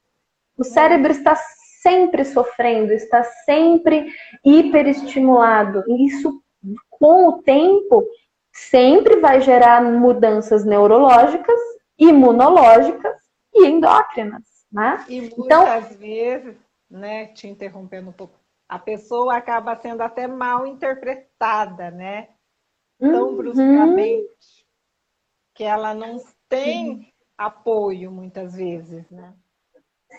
[0.58, 1.36] O cérebro está
[1.82, 5.84] sempre sofrendo, está sempre hiperestimulado.
[5.88, 6.42] E isso,
[6.90, 8.06] com o tempo,
[8.52, 11.60] sempre vai gerar mudanças neurológicas,
[11.98, 13.16] imunológicas
[13.54, 14.44] e endócrinas.
[14.72, 15.04] Né?
[15.10, 16.56] E muitas então, vezes,
[16.90, 22.30] né, te interrompendo um pouco, a pessoa acaba sendo até mal interpretada, né?
[23.02, 23.36] Tão uhum.
[23.36, 24.66] bruscamente,
[25.56, 29.34] que ela não tem apoio muitas vezes, né?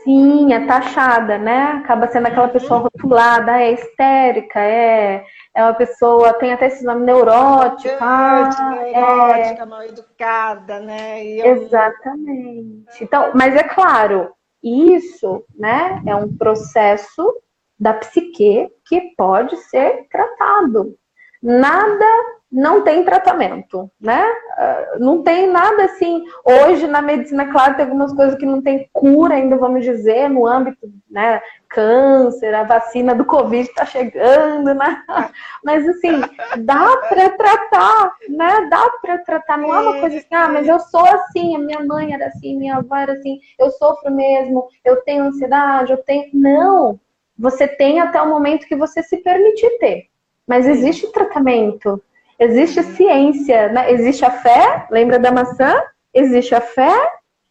[0.03, 1.75] Sim, é taxada, né?
[1.85, 2.89] Acaba sendo aquela pessoa uhum.
[2.93, 8.05] rotulada, é histérica, é, é uma pessoa, tem até esse nome neurótica.
[8.05, 9.65] Neurótica, é...
[9.65, 11.25] mal educada, né?
[11.25, 11.63] Eu...
[11.63, 12.85] Exatamente.
[13.01, 17.43] Então, mas é claro, isso, né, é um processo
[17.79, 20.97] da psique que pode ser tratado.
[21.43, 22.07] Nada
[22.53, 24.23] não tem tratamento, né?
[24.59, 26.23] Ah, não tem nada assim.
[26.45, 30.47] Hoje na medicina, claro, tem algumas coisas que não tem cura ainda, vamos dizer, no
[30.47, 31.41] âmbito, né?
[31.67, 35.03] Câncer, a vacina do Covid está chegando, né?
[35.65, 36.21] Mas assim,
[36.59, 38.69] dá para tratar, né?
[38.69, 39.57] Dá para tratar.
[39.57, 42.59] Não é uma coisa assim, ah, mas eu sou assim, a minha mãe era assim,
[42.59, 46.29] minha avó era assim, eu sofro mesmo, eu tenho ansiedade, eu tenho.
[46.35, 47.01] Não!
[47.39, 50.09] Você tem até o momento que você se permitir ter.
[50.47, 52.03] Mas existe tratamento
[52.43, 53.93] Existe ciência, né?
[53.93, 55.81] existe a fé, lembra da maçã?
[56.13, 56.93] Existe a fé,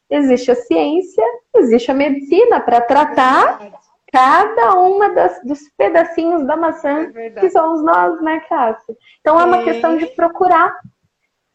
[0.09, 1.23] existe a ciência,
[1.55, 3.71] existe a medicina para tratar é
[4.11, 8.95] cada uma das, dos pedacinhos da maçã é que somos nós, né, Cássia?
[9.21, 10.75] Então é uma questão de procurar,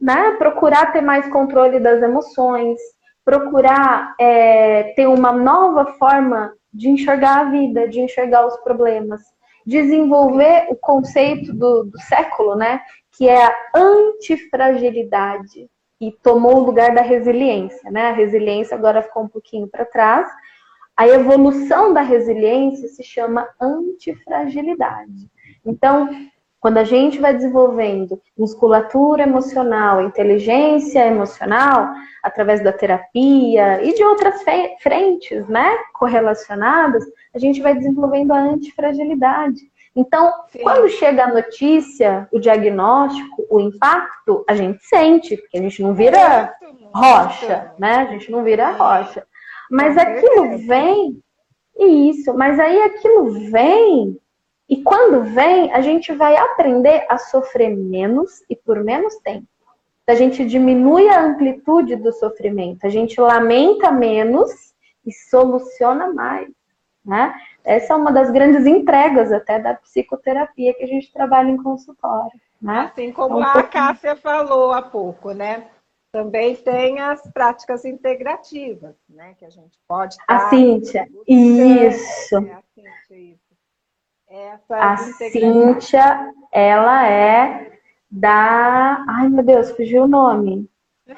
[0.01, 0.33] né?
[0.38, 2.81] Procurar ter mais controle das emoções,
[3.22, 9.20] procurar é, ter uma nova forma de enxergar a vida, de enxergar os problemas,
[9.66, 12.81] desenvolver o conceito do, do século, né?
[13.16, 18.09] Que é a antifragilidade e tomou o lugar da resiliência, né?
[18.09, 20.29] A resiliência agora ficou um pouquinho para trás.
[20.96, 25.31] A evolução da resiliência se chama antifragilidade.
[25.64, 26.09] Então,
[26.61, 34.42] quando a gente vai desenvolvendo musculatura emocional, inteligência emocional, através da terapia e de outras
[34.83, 39.61] frentes, né, correlacionadas, a gente vai desenvolvendo a antifragilidade.
[39.96, 40.59] Então, Sim.
[40.62, 45.94] quando chega a notícia, o diagnóstico, o impacto, a gente sente, porque a gente não
[45.94, 46.54] vira
[46.94, 47.94] rocha, né?
[47.94, 49.26] A gente não vira rocha.
[49.70, 51.18] Mas aquilo vem,
[51.78, 54.20] isso, mas aí aquilo vem,
[54.68, 59.46] e quando vem, a gente vai aprender a sofrer menos e por menos tempo.
[60.06, 66.48] A gente diminui a amplitude do sofrimento, a gente lamenta menos e soluciona mais,
[67.04, 67.35] né?
[67.66, 72.40] Essa é uma das grandes entregas até da psicoterapia que a gente trabalha em consultório.
[72.62, 72.92] Né?
[72.92, 75.66] Assim como então, a Cássia falou há pouco, né?
[76.12, 79.35] Também tem as práticas integrativas, né?
[79.37, 80.16] Que a gente pode.
[80.29, 82.37] A Cíntia, isso.
[82.37, 83.46] É a Cíntia, isso.
[84.29, 87.72] Essa a Cíntia, ela é
[88.09, 89.05] da.
[89.09, 90.70] Ai, meu Deus, fugiu o nome.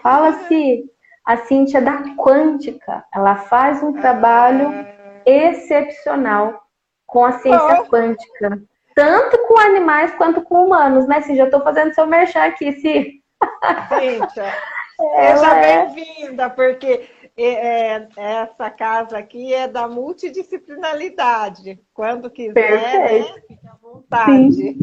[0.03, 0.91] Fala-se.
[1.25, 3.05] A Cíntia é da Quântica.
[3.15, 4.98] Ela faz um trabalho.
[5.29, 6.63] Excepcional
[7.07, 7.87] com a ciência oh.
[7.87, 8.63] quântica.
[8.95, 11.21] Tanto com animais quanto com humanos, né?
[11.21, 13.23] Se já estou fazendo seu merchan aqui, Si.
[13.89, 14.53] Cíntia,
[15.17, 15.87] seja é...
[15.87, 21.79] bem-vinda, porque é, é, essa casa aqui é da multidisciplinaridade.
[21.95, 23.23] Quando quiser, né?
[23.47, 24.53] fique à vontade.
[24.53, 24.79] Sim.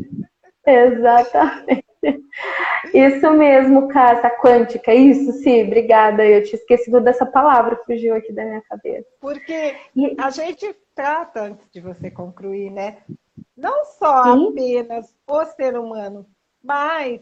[0.66, 1.85] Exatamente.
[2.94, 6.26] Isso mesmo, Cássia, quântica, isso, sim, obrigada.
[6.26, 9.08] Eu tinha esquecido dessa palavra, fugiu aqui da minha cabeça.
[9.20, 10.16] Porque e...
[10.18, 12.98] a gente trata, antes de você concluir, né?
[13.56, 14.50] Não só sim.
[14.50, 16.26] apenas o ser humano,
[16.64, 17.22] mas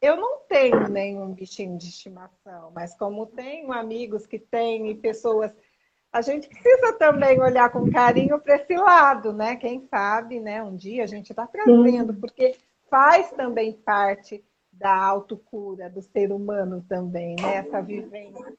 [0.00, 5.50] eu não tenho nenhum bichinho de estimação, mas como tenho amigos que têm e pessoas.
[6.12, 9.56] A gente precisa também olhar com carinho para esse lado, né?
[9.56, 10.62] Quem sabe, né?
[10.62, 12.20] Um dia a gente está trazendo, sim.
[12.20, 12.54] porque
[12.94, 17.56] faz também parte da autocura do ser humano também, né?
[17.56, 18.54] Essa vivência.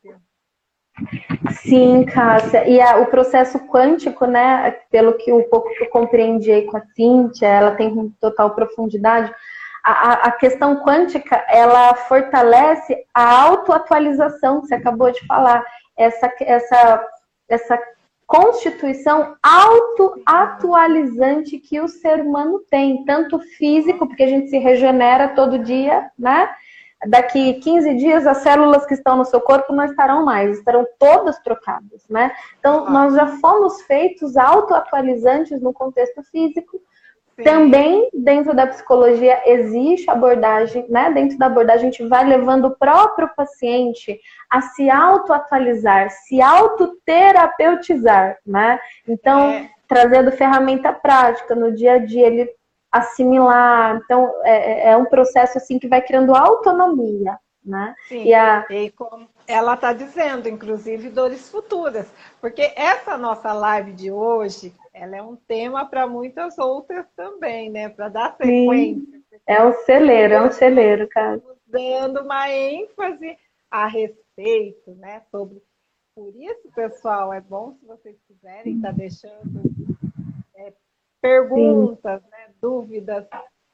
[1.61, 2.67] Sim, Cássia.
[2.67, 4.71] E a, o processo quântico, né?
[4.91, 9.33] Pelo que um pouco que eu compreendi aí com a Cíntia, ela tem total profundidade.
[9.81, 15.65] a, a questão quântica, ela fortalece a autoatualização, que você acabou de falar.
[15.97, 17.07] Essa, essa,
[17.47, 17.79] essa
[18.27, 25.59] constituição autoatualizante que o ser humano tem, tanto físico, porque a gente se regenera todo
[25.59, 26.49] dia, né?
[27.07, 31.37] Daqui 15 dias, as células que estão no seu corpo não estarão mais, estarão todas
[31.39, 32.31] trocadas, né?
[32.59, 36.81] Então, nós já fomos feitos autoatualizantes no contexto físico,
[37.37, 37.43] Sim.
[37.43, 41.11] Também dentro da psicologia existe abordagem, né?
[41.11, 44.19] Dentro da abordagem a gente vai levando o próprio paciente
[44.49, 48.79] a se autoatualizar, se autoterapeutizar, né?
[49.05, 49.69] Então, é.
[49.85, 52.49] trazendo ferramenta prática no dia a dia, ele
[52.89, 53.99] assimilar.
[54.05, 57.93] Então, é, é, é um processo assim que vai criando autonomia, né?
[58.07, 58.23] Sim.
[58.23, 58.65] E, a...
[58.69, 62.07] e como ela está dizendo, inclusive, dores futuras.
[62.39, 67.89] Porque essa nossa live de hoje, ela é um tema para muitas outras também, né?
[67.89, 69.03] Para dar sequência.
[69.03, 69.23] Sim.
[69.45, 71.41] É um celeiro, é um celeiro, cara.
[71.67, 73.37] Dando uma ênfase
[73.69, 75.21] a respeito, né?
[75.29, 75.61] Sobre.
[76.15, 79.61] Por isso, pessoal, é bom se vocês quiserem estar tá deixando
[80.55, 80.73] é,
[81.21, 82.49] perguntas, né?
[82.61, 83.27] dúvidas.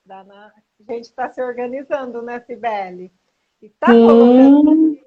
[0.03, 0.21] Da.
[0.21, 3.11] A gente está se organizando, né, Sibeli?
[3.61, 4.99] E tá colocando...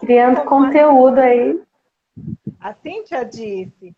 [0.00, 1.58] Criando conteúdo aí.
[2.60, 3.96] A Cíntia disse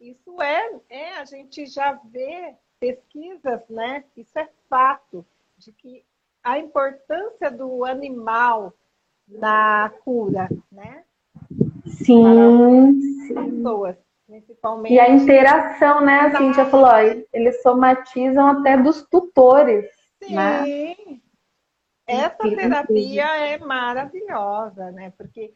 [0.00, 4.04] isso é, é, a gente já vê pesquisas, né?
[4.16, 5.24] Isso é fato,
[5.58, 6.04] de que
[6.42, 8.72] a importância do animal
[9.28, 11.04] na cura, né?
[11.86, 12.98] Sim,
[13.28, 13.96] pessoas,
[14.26, 14.94] principalmente.
[14.94, 16.20] E a interação, né?
[16.20, 16.98] A Cintia falou, ó,
[17.32, 19.86] eles somatizam até dos tutores.
[20.22, 20.34] Sim.
[20.34, 20.64] Né?
[22.06, 25.12] Essa terapia é maravilhosa, né?
[25.16, 25.54] Porque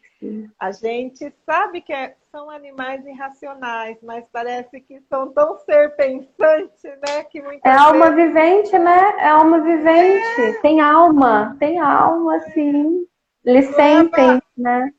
[0.58, 6.88] a gente sabe que é, são animais irracionais, mas parece que são tão ser pensante,
[7.06, 7.22] né?
[7.30, 8.34] Que é alma vezes...
[8.34, 9.14] vivente, né?
[9.18, 10.40] É alma vivente.
[10.40, 10.52] É.
[10.60, 13.06] Tem alma, tem alma, sim.
[13.44, 14.90] Eles sentem, né?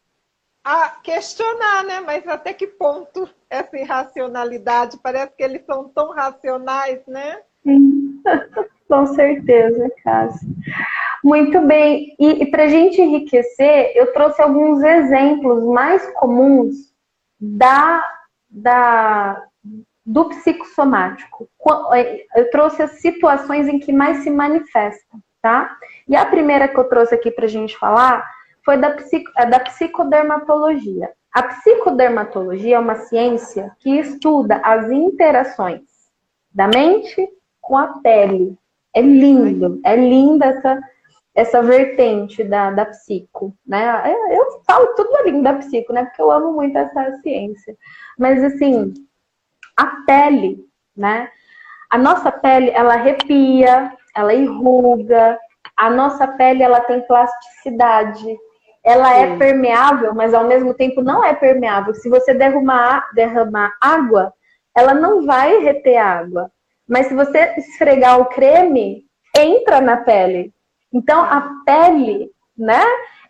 [0.63, 1.99] A questionar, né?
[1.99, 4.97] Mas até que ponto essa irracionalidade?
[5.03, 7.41] Parece que eles são tão racionais, né?
[7.63, 8.21] Sim.
[8.88, 10.47] Com certeza, Cássio.
[11.21, 12.15] Muito bem.
[12.17, 16.95] E, e para a gente enriquecer, eu trouxe alguns exemplos mais comuns
[17.39, 18.03] da,
[18.49, 19.43] da,
[20.05, 21.49] do psicossomático.
[22.36, 25.75] Eu trouxe as situações em que mais se manifesta, tá?
[26.07, 28.25] E a primeira que eu trouxe aqui para a gente falar
[28.63, 31.11] foi da, psico, da psicodermatologia.
[31.33, 35.81] A psicodermatologia é uma ciência que estuda as interações
[36.51, 37.27] da mente
[37.59, 38.57] com a pele.
[38.95, 40.79] É lindo, é linda essa,
[41.36, 44.01] essa vertente da, da psico, né?
[44.31, 46.05] Eu, falo tudo ali da psico, né?
[46.05, 47.75] Porque eu amo muito essa ciência.
[48.17, 48.93] Mas, assim,
[49.75, 50.65] a pele,
[50.95, 51.29] né?
[51.89, 55.38] A nossa pele, ela arrepia, ela enruga,
[55.75, 58.38] a nossa pele, ela tem plasticidade,
[58.81, 59.33] ela é Sim.
[59.33, 61.93] é permeável, mas ao mesmo tempo não é permeável.
[61.93, 64.33] Se você derramar, derramar água,
[64.73, 66.49] ela não vai reter água.
[66.88, 69.03] Mas se você esfregar o creme,
[69.36, 70.53] entra na pele.
[70.96, 72.82] Então, a pele, né,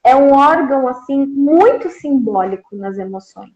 [0.03, 3.55] é um órgão assim muito simbólico nas emoções.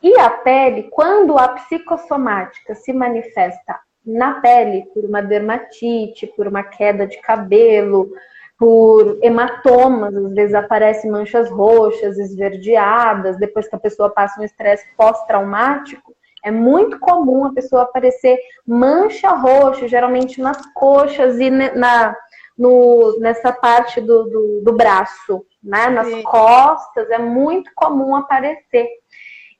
[0.00, 6.62] E a pele, quando a psicossomática se manifesta na pele por uma dermatite, por uma
[6.62, 8.12] queda de cabelo,
[8.56, 14.86] por hematomas, às vezes aparecem manchas roxas, esverdeadas, depois que a pessoa passa um estresse
[14.96, 16.14] pós-traumático,
[16.44, 22.14] é muito comum a pessoa aparecer mancha roxa, geralmente nas coxas e na,
[22.56, 25.88] no, nessa parte do, do, do braço, né?
[25.88, 26.22] Nas Sim.
[26.22, 28.88] costas, é muito comum aparecer.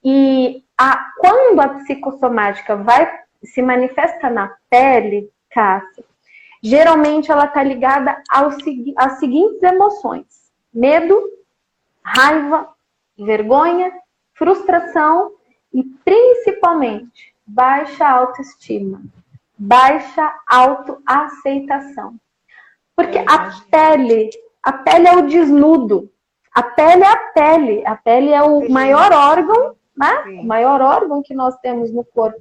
[0.02, 3.10] E a, quando a psicossomática vai
[3.42, 6.04] se manifesta na pele, Cássia,
[6.62, 8.56] geralmente ela está ligada aos,
[8.96, 10.26] às seguintes emoções:
[10.72, 11.22] medo,
[12.02, 12.68] raiva,
[13.18, 13.92] vergonha,
[14.34, 15.32] frustração
[15.72, 19.02] e principalmente baixa autoestima,
[19.56, 22.18] baixa autoaceitação.
[22.96, 24.30] Porque a pele,
[24.62, 26.10] a pele é o desnudo.
[26.54, 27.86] A pele é a pele.
[27.86, 30.24] A pele é o maior órgão, né?
[30.40, 32.40] O maior órgão que nós temos no corpo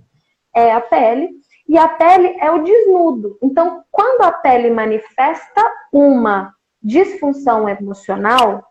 [0.55, 1.29] é a pele.
[1.67, 3.37] E a pele é o desnudo.
[3.41, 8.63] Então, quando a pele manifesta uma disfunção emocional,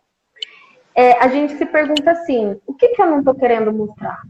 [0.94, 4.22] é, a gente se pergunta assim: o que, que eu não estou querendo mostrar?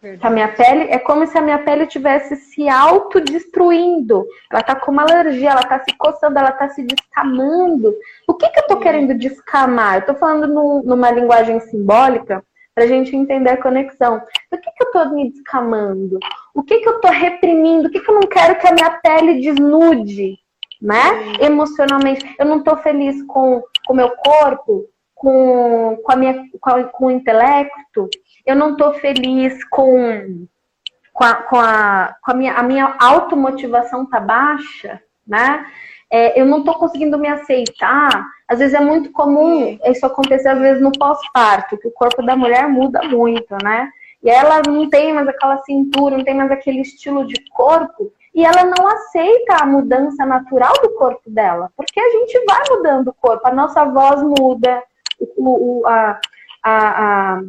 [0.00, 0.26] Verdade.
[0.26, 4.24] A minha pele é como se a minha pele estivesse se autodestruindo.
[4.50, 7.94] Ela tá com uma alergia, ela tá se coçando, ela tá se descamando.
[8.26, 9.96] O que, que eu tô querendo descamar?
[9.96, 12.44] Eu tô falando no, numa linguagem simbólica
[12.74, 14.22] para a gente entender a conexão.
[14.52, 16.18] O que, que eu tô me descamando?
[16.54, 17.88] O que, que eu tô reprimindo?
[17.88, 20.38] O que, que eu não quero que a minha pele desnude?
[20.80, 21.34] né?
[21.40, 22.24] Emocionalmente.
[22.38, 27.10] Eu não estou feliz com o meu corpo, com, com, a minha, com, com o
[27.10, 28.08] intelecto,
[28.48, 30.46] eu não estou feliz com,
[31.12, 35.66] com, a, com, a, com a, minha, a minha automotivação tá baixa, né?
[36.10, 38.26] É, eu não estou conseguindo me aceitar.
[38.48, 42.34] Às vezes é muito comum isso acontecer, às vezes, no pós-parto, que o corpo da
[42.34, 43.90] mulher muda muito, né?
[44.22, 48.46] E ela não tem mais aquela cintura, não tem mais aquele estilo de corpo, e
[48.46, 53.14] ela não aceita a mudança natural do corpo dela, porque a gente vai mudando o
[53.14, 54.82] corpo, a nossa voz muda,
[55.36, 56.18] o, o, a,
[56.62, 57.42] a, a,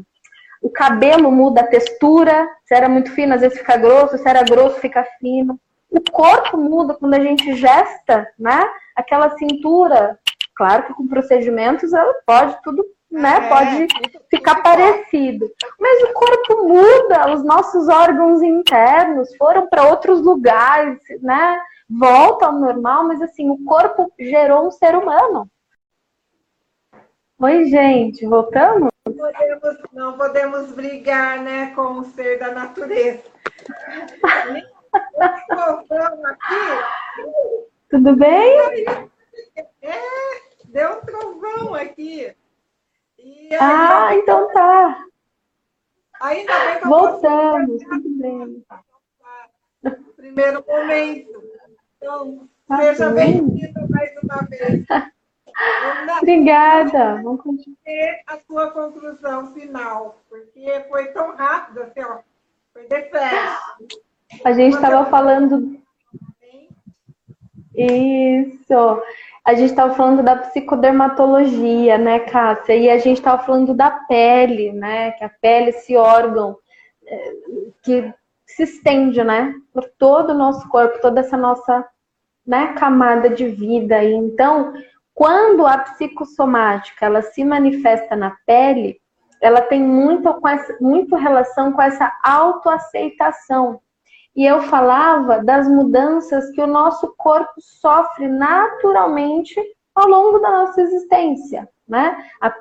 [0.62, 4.44] o cabelo muda a textura, se era muito fino, às vezes fica grosso, se era
[4.44, 5.60] grosso, fica fino.
[5.90, 8.70] O corpo muda quando a gente gesta, né?
[8.96, 10.20] Aquela cintura,
[10.56, 13.38] claro que com procedimentos ela pode tudo, né?
[13.38, 13.88] É, pode
[14.30, 15.50] ficar parecido.
[15.80, 21.60] Mas o corpo muda, os nossos órgãos internos foram para outros lugares, né?
[21.90, 25.50] Volta ao normal, mas assim, o corpo gerou um ser humano.
[27.42, 28.90] Oi, gente, voltamos?
[29.06, 33.24] Podemos, não podemos brigar né, com o ser da natureza.
[36.26, 36.56] aqui.
[37.90, 38.86] Tudo bem?
[39.82, 39.96] É,
[40.66, 42.36] deu um trovão aqui.
[43.18, 45.06] Aí, ah, então tá.
[46.20, 48.66] Ainda bem que eu Voltamos, tudo bem.
[50.18, 51.42] Primeiro momento.
[51.96, 54.86] Então, tá seja bem-vindo mais uma vez.
[56.22, 57.22] Obrigada.
[57.22, 57.78] Vamos continuar.
[58.28, 62.20] a sua conclusão final, porque foi tão rápido, assim, ó,
[62.74, 63.60] foi de flash.
[64.46, 65.80] A gente estava falando.
[67.76, 69.04] Isso.
[69.46, 72.76] A gente estava falando da psicodermatologia, né, Cássia?
[72.76, 75.12] E a gente estava falando da pele, né?
[75.12, 76.58] Que a pele, esse órgão
[77.06, 77.34] é,
[77.82, 78.14] que
[78.46, 79.54] se estende, né?
[79.74, 81.86] Por todo o nosso corpo, toda essa nossa
[82.46, 84.04] né, camada de vida.
[84.04, 84.74] E então,
[85.20, 89.02] quando a psicossomática ela se manifesta na pele,
[89.42, 93.82] ela tem muito, com essa, muito relação com essa autoaceitação.
[94.34, 99.62] E eu falava das mudanças que o nosso corpo sofre naturalmente
[99.94, 101.68] ao longo da nossa existência.
[101.86, 102.18] Né?
[102.40, 102.56] A,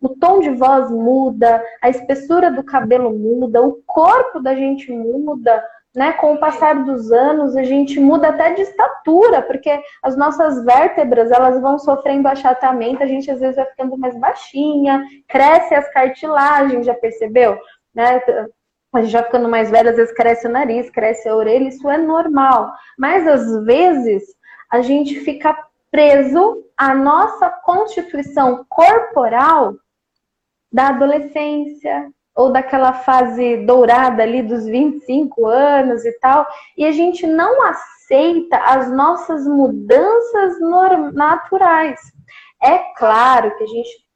[0.00, 5.62] o tom de voz muda, a espessura do cabelo muda, o corpo da gente muda,
[5.94, 10.64] né, com o passar dos anos, a gente muda até de estatura, porque as nossas
[10.64, 15.90] vértebras, elas vão sofrendo achatamento, a gente às vezes vai ficando mais baixinha, cresce as
[15.92, 17.58] cartilagens, já percebeu?
[17.94, 18.22] Né?
[18.92, 21.88] A gente vai ficando mais velha, às vezes cresce o nariz, cresce a orelha, isso
[21.88, 22.72] é normal.
[22.98, 24.22] Mas às vezes
[24.70, 25.56] a gente fica
[25.90, 29.74] preso à nossa constituição corporal
[30.70, 37.26] da adolescência, ou daquela fase dourada ali dos 25 anos e tal, e a gente
[37.26, 40.54] não aceita as nossas mudanças
[41.12, 41.98] naturais.
[42.62, 44.08] É claro que a gente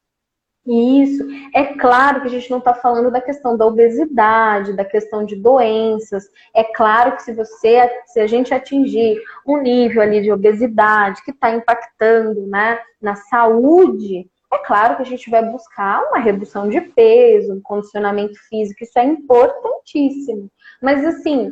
[0.65, 1.27] isso.
[1.53, 5.35] É claro que a gente não está falando da questão da obesidade, da questão de
[5.35, 6.23] doenças.
[6.55, 11.33] É claro que se você, se a gente atingir um nível ali de obesidade que
[11.33, 16.81] está impactando né, na saúde, é claro que a gente vai buscar uma redução de
[16.81, 20.51] peso, um condicionamento físico, isso é importantíssimo.
[20.81, 21.51] Mas assim,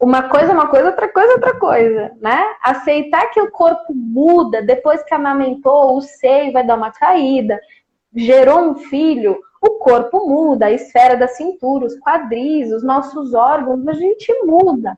[0.00, 2.54] uma coisa é uma coisa, outra coisa é outra coisa, né?
[2.62, 7.60] Aceitar que o corpo muda depois que amamentou, o seio vai dar uma caída,
[8.14, 13.86] gerou um filho, o corpo muda, a esfera da cintura, os quadris, os nossos órgãos,
[13.88, 14.96] a gente muda.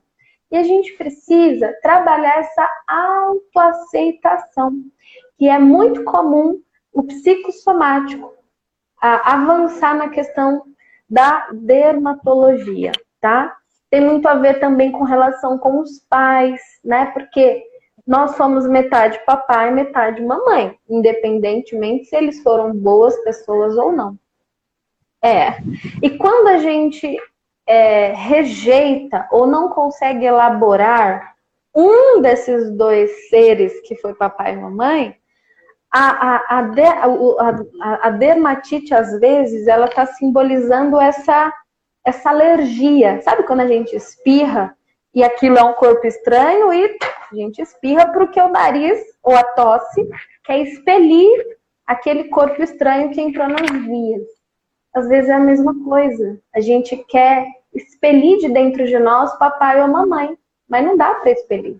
[0.51, 4.73] E a gente precisa trabalhar essa autoaceitação,
[5.37, 6.61] que é muito comum
[6.93, 8.33] o psicossomático,
[9.01, 10.63] a avançar na questão
[11.09, 13.55] da dermatologia, tá?
[13.89, 17.07] Tem muito a ver também com relação com os pais, né?
[17.07, 17.63] Porque
[18.05, 24.17] nós somos metade papai metade mamãe, independentemente se eles foram boas pessoas ou não.
[25.23, 25.57] É.
[26.01, 27.17] E quando a gente
[27.67, 31.35] é, rejeita ou não consegue elaborar
[31.75, 35.15] um desses dois seres que foi papai e mamãe,
[35.91, 41.53] a, a, a, de, a, a dermatite, às vezes, ela está simbolizando essa,
[42.05, 43.21] essa alergia.
[43.21, 44.75] Sabe quando a gente espirra
[45.13, 46.97] e aquilo é um corpo estranho e
[47.31, 50.07] a gente espirra porque o nariz ou a tosse
[50.43, 54.23] quer expelir aquele corpo estranho que entrou nas vias.
[54.93, 56.39] Às vezes é a mesma coisa.
[56.55, 60.37] A gente quer expelir de dentro de nós papai ou mamãe,
[60.69, 61.77] mas não dá para expelir.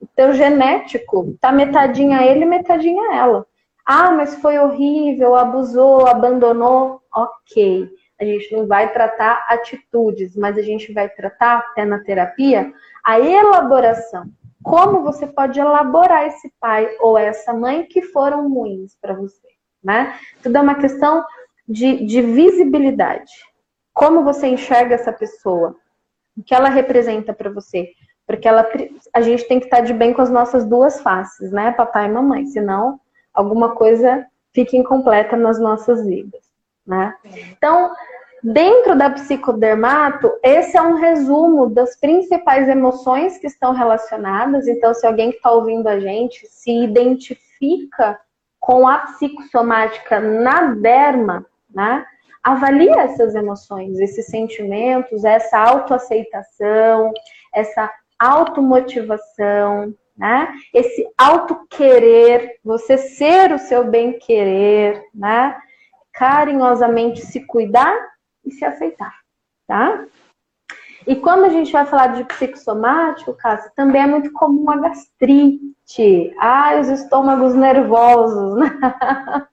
[0.00, 3.46] O teu genético tá metadinha ele, metadinha ela.
[3.84, 7.02] Ah, mas foi horrível, abusou, abandonou.
[7.14, 7.88] Ok.
[8.20, 12.72] A gente não vai tratar atitudes, mas a gente vai tratar, até na terapia,
[13.04, 14.26] a elaboração.
[14.62, 19.48] como você pode elaborar esse pai ou essa mãe que foram ruins para você,
[19.82, 20.18] né?
[20.42, 21.24] Tudo é uma questão
[21.66, 23.32] de, de visibilidade.
[23.94, 25.74] Como você enxerga essa pessoa?
[26.36, 27.88] O que ela representa para você?
[28.26, 28.68] Porque ela,
[29.14, 31.72] a gente tem que estar de bem com as nossas duas faces, né?
[31.72, 32.46] Papai e mamãe.
[32.46, 33.00] Senão,
[33.40, 36.42] alguma coisa fica incompleta nas nossas vidas,
[36.86, 37.14] né?
[37.56, 37.92] Então,
[38.42, 44.66] Dentro da psicodermato, esse é um resumo das principais emoções que estão relacionadas.
[44.66, 48.18] Então, se alguém que está ouvindo a gente se identifica
[48.58, 52.06] com a psicossomática na derma, né?
[52.42, 57.12] Avalie essas emoções, esses sentimentos, essa autoaceitação,
[57.54, 60.52] essa automotivação, né?
[60.74, 65.58] Esse autoquerer, você ser o seu bem-querer, né?
[66.12, 67.96] Carinhosamente se cuidar
[68.44, 69.14] e se aceitar,
[69.66, 70.04] tá?
[71.06, 76.34] E quando a gente vai falar de psicossomático, Cássia, também é muito comum a gastrite.
[76.38, 78.78] Ah, os estômagos nervosos, né?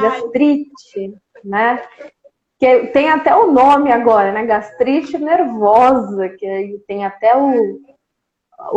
[0.00, 1.14] gastrite,
[1.44, 1.82] né?
[2.60, 4.46] Que tem até o nome agora, né?
[4.46, 7.80] Gastrite nervosa, que tem até o,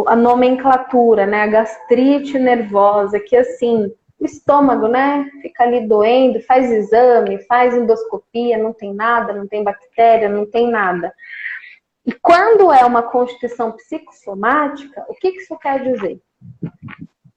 [0.07, 1.43] a nomenclatura, né?
[1.43, 5.29] A gastrite nervosa, que assim, o estômago, né?
[5.41, 10.69] Fica ali doendo, faz exame, faz endoscopia, não tem nada, não tem bactéria, não tem
[10.69, 11.13] nada.
[12.05, 16.19] E quando é uma constituição psicossomática, o que isso quer dizer?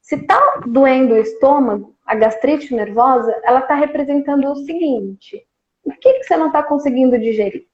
[0.01, 5.45] Se está doendo o estômago, a gastrite nervosa, ela está representando o seguinte:
[5.85, 7.67] o que, que você não está conseguindo digerir?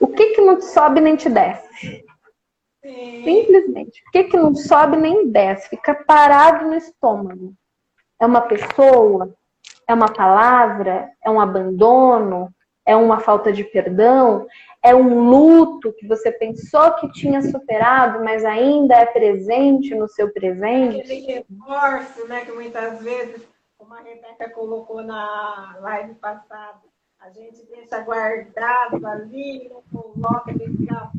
[0.00, 2.04] O que, que não sobe nem te desce?
[2.82, 4.02] Simplesmente.
[4.06, 5.68] O que, que não sobe nem desce?
[5.68, 7.54] Fica parado no estômago.
[8.18, 9.34] É uma pessoa?
[9.86, 11.10] É uma palavra?
[11.22, 12.52] É um abandono?
[12.86, 14.46] É uma falta de perdão?
[14.82, 20.32] É um luto que você pensou que tinha superado, mas ainda é presente no seu
[20.32, 21.00] presente?
[21.00, 23.42] Aquele remorso, né, que muitas vezes,
[23.76, 26.80] como a Rebeca colocou na live passada,
[27.20, 31.10] a gente deixa guardado ali, não coloca, deixa.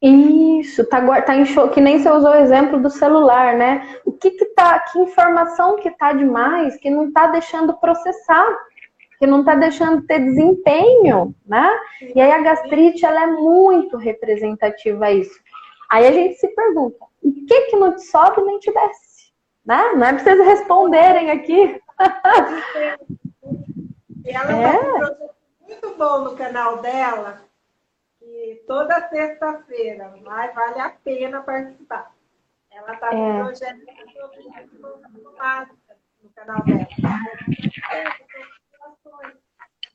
[0.00, 3.98] Isso, tá, tá em show, que nem você usou o exemplo do celular, né?
[4.04, 8.46] O que que tá, que informação que tá demais, que não tá deixando processar,
[9.18, 11.68] que não tá deixando ter desempenho, né?
[12.14, 15.40] E aí a gastrite, ela é muito representativa a isso.
[15.90, 19.32] Aí a gente se pergunta, o que que não te sobe nem te desce?
[19.66, 19.92] Né?
[19.96, 21.80] Não é vocês responderem aqui.
[24.28, 24.76] E ela é.
[24.76, 25.16] tá
[25.62, 27.40] um muito bom no canal dela,
[28.66, 32.14] toda sexta-feira, mas vale a pena participar.
[32.70, 33.32] Ela está com é.
[33.32, 33.78] um projeto
[36.22, 36.86] no canal dela.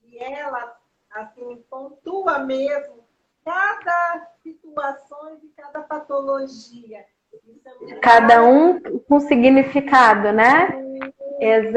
[0.06, 0.78] E ela,
[1.12, 3.04] assim, pontua mesmo
[3.44, 7.06] cada situação de cada patologia.
[7.88, 10.68] É cada um com significado, né?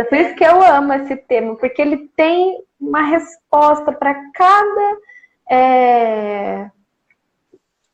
[0.08, 4.98] Por isso que eu amo esse tema, porque ele tem uma resposta para cada
[5.48, 6.70] é,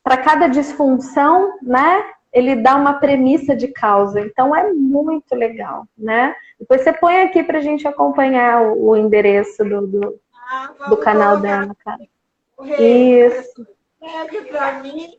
[0.02, 2.04] para cada disfunção, né?
[2.32, 4.20] Ele dá uma premissa de causa.
[4.20, 6.34] Então é muito legal, né?
[6.58, 10.96] Depois você põe aqui para a gente acompanhar o, o endereço do, do, ah, do
[10.96, 12.00] canal dela, cara.
[12.78, 13.66] Isso.
[14.00, 15.18] Escreve para mim,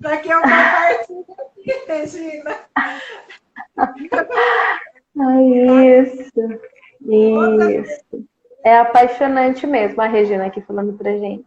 [0.00, 2.56] para que eu compartilhe aqui, Regina.
[5.96, 6.60] isso.
[7.02, 8.29] Isso.
[8.62, 11.44] É apaixonante mesmo a Regina aqui falando pra gente.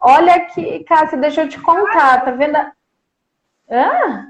[0.00, 2.56] Olha aqui, Cássia, deixa eu te contar, tá vendo?
[3.70, 4.28] Ah?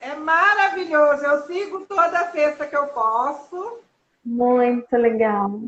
[0.00, 3.80] É maravilhoso, eu sigo toda sexta que eu posso.
[4.24, 5.60] Muito legal.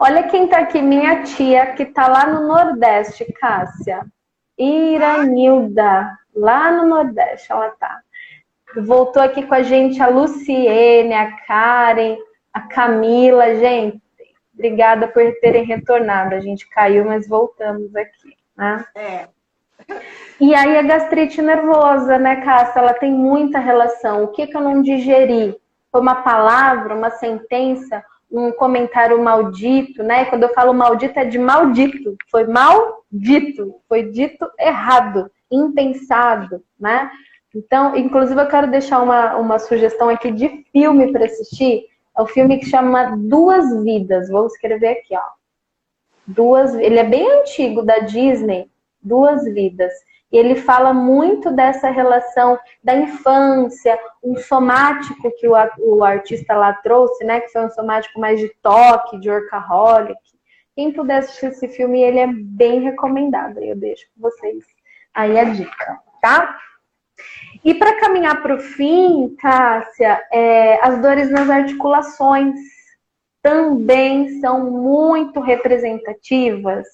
[0.00, 4.04] Olha quem tá aqui, minha tia, que tá lá no Nordeste, Cássia.
[4.58, 8.00] Iranilda, lá no Nordeste ela tá.
[8.76, 12.16] Voltou aqui com a gente a Luciene, a Karen,
[12.52, 14.03] a Camila, gente.
[14.54, 16.34] Obrigada por terem retornado.
[16.34, 18.36] A gente caiu, mas voltamos aqui.
[18.56, 18.84] Né?
[18.94, 19.28] É.
[20.40, 22.80] E aí a gastrite nervosa, né, Cássia?
[22.80, 24.24] Ela tem muita relação.
[24.24, 25.56] O que, que eu não digeri?
[25.90, 30.24] Foi uma palavra, uma sentença, um comentário maldito, né?
[30.24, 32.16] Quando eu falo maldito é de maldito.
[32.30, 37.10] Foi maldito, foi dito errado, impensado, né?
[37.54, 41.84] Então, inclusive eu quero deixar uma, uma sugestão aqui de filme para assistir
[42.16, 44.28] é um filme que chama Duas Vidas.
[44.28, 45.44] Vou escrever aqui, ó.
[46.26, 48.70] Duas, ele é bem antigo da Disney,
[49.02, 49.92] Duas Vidas.
[50.32, 56.72] E ele fala muito dessa relação da infância, um somático que o, o artista lá
[56.72, 57.40] trouxe, né?
[57.40, 60.18] Que foi um somático mais de toque, de workaholic.
[60.74, 63.62] Quem puder assistir esse filme, ele é bem recomendado.
[63.62, 64.64] Eu deixo com vocês
[65.14, 66.58] aí a dica, tá?
[67.64, 72.54] E para caminhar para o fim, Cássia, é, as dores nas articulações
[73.42, 76.86] também são muito representativas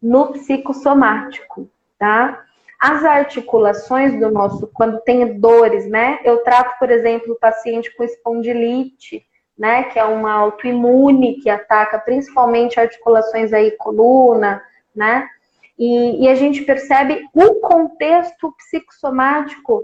[0.00, 2.44] no psicossomático, tá?
[2.80, 6.18] As articulações do nosso, quando tem dores, né?
[6.24, 9.24] Eu trato, por exemplo, o paciente com espondilite,
[9.56, 9.84] né?
[9.84, 14.60] Que é uma autoimune que ataca principalmente articulações aí, coluna,
[14.94, 15.28] né?
[15.84, 19.82] E, e a gente percebe um contexto psicossomático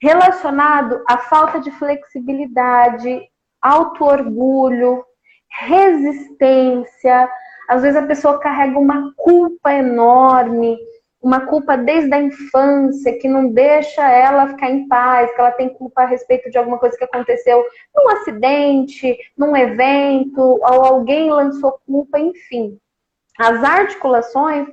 [0.00, 3.20] relacionado à falta de flexibilidade,
[3.60, 5.04] auto-orgulho,
[5.48, 7.28] resistência.
[7.68, 10.78] Às vezes a pessoa carrega uma culpa enorme,
[11.20, 15.68] uma culpa desde a infância que não deixa ela ficar em paz, que ela tem
[15.74, 21.80] culpa a respeito de alguma coisa que aconteceu num acidente, num evento, ou alguém lançou
[21.84, 22.78] culpa, enfim.
[23.36, 24.68] As articulações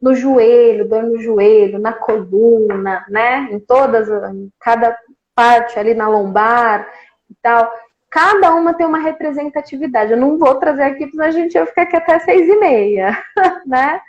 [0.00, 3.48] no joelho, dor no joelho, na coluna, né?
[3.50, 4.96] Em todas, em cada
[5.34, 6.88] parte ali na lombar
[7.30, 7.70] e tal.
[8.10, 10.12] Cada uma tem uma representatividade.
[10.12, 13.22] Eu não vou trazer aqui, porque a gente vai ficar aqui até seis e meia,
[13.66, 14.00] né?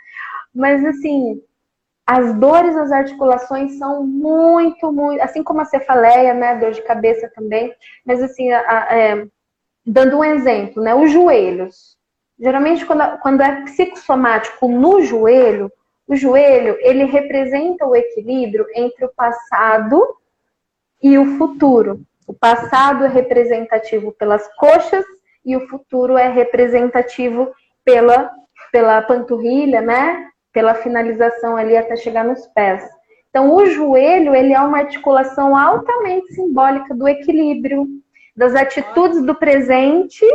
[0.54, 1.40] Mas assim,
[2.06, 7.30] as dores nas articulações são muito, muito, assim como a cefaleia, né, dor de cabeça
[7.32, 7.72] também,
[8.04, 9.26] mas assim, a, a, é,
[9.86, 11.96] dando um exemplo, né, os joelhos.
[12.36, 15.70] Geralmente, quando, quando é psicossomático no joelho,
[16.10, 20.16] o joelho, ele representa o equilíbrio entre o passado
[21.00, 22.00] e o futuro.
[22.26, 25.04] O passado é representativo pelas coxas
[25.46, 27.52] e o futuro é representativo
[27.84, 28.28] pela,
[28.72, 30.26] pela panturrilha, né?
[30.52, 32.82] pela finalização ali até chegar nos pés.
[33.28, 37.86] Então, o joelho, ele é uma articulação altamente simbólica do equilíbrio,
[38.34, 40.26] das atitudes do presente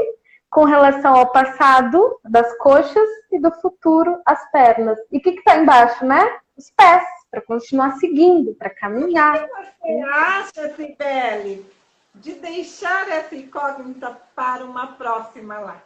[0.56, 4.98] com relação ao passado, das coxas, e do futuro, as pernas.
[5.12, 6.40] E o que está embaixo, né?
[6.56, 9.36] Os pés, para continuar seguindo, para caminhar.
[9.36, 11.70] O que você acha, Cibele,
[12.16, 15.84] de deixar essa incógnita para uma próxima lá?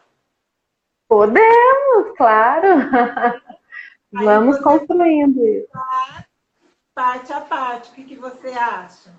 [1.08, 2.68] Podemos, claro.
[4.14, 5.68] Vamos construindo isso.
[6.94, 9.10] Parte a parte, o que, que você acha?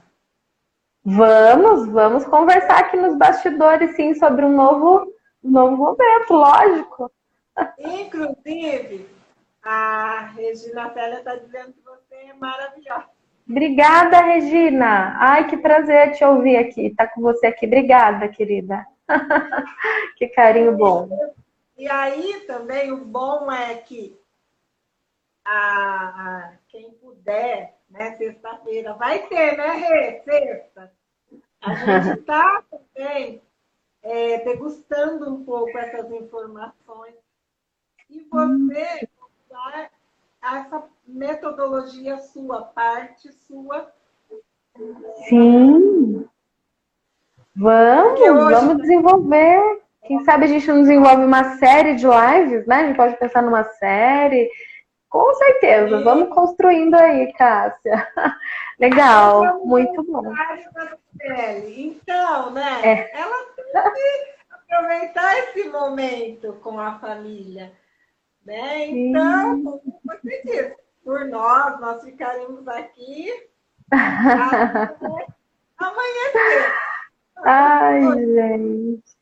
[1.05, 5.11] Vamos, vamos conversar aqui nos bastidores, sim, sobre um novo,
[5.43, 7.11] novo momento, lógico.
[7.79, 9.09] Inclusive,
[9.63, 13.09] a Regina Célia está dizendo que você é maravilhosa.
[13.49, 15.17] Obrigada, Regina.
[15.19, 17.67] Ai, que prazer te ouvir aqui, estar tá com você aqui.
[17.67, 18.87] Obrigada, querida.
[20.17, 21.09] que carinho bom.
[21.77, 24.17] E aí também o bom é que
[25.45, 30.21] a, a quem puder, né, sexta-feira, vai ter, né, Rê?
[30.23, 30.93] Sexta.
[31.61, 33.43] A gente está também
[34.03, 37.15] é, degustando um pouco essas informações.
[38.09, 39.09] E você
[39.49, 39.91] usar
[40.43, 43.93] essa metodologia sua, parte sua.
[45.29, 46.29] Sim.
[47.55, 48.55] Vamos, hoje...
[48.55, 49.83] vamos desenvolver.
[50.07, 52.77] Quem sabe a gente não desenvolve uma série de lives, né?
[52.77, 54.51] A gente pode pensar numa série
[55.11, 56.05] com certeza, Sim.
[56.05, 58.07] vamos construindo aí, Cássia.
[58.79, 60.33] Legal, muito bom.
[61.77, 62.81] Então, né?
[62.83, 63.21] É.
[63.21, 63.50] Ela
[64.51, 67.73] aproveitar esse momento com a família.
[68.45, 68.87] Né?
[68.87, 73.49] Então, como você disse, por nós, nós ficaremos aqui
[75.77, 76.27] amanhã.
[77.37, 79.19] Ai, gente.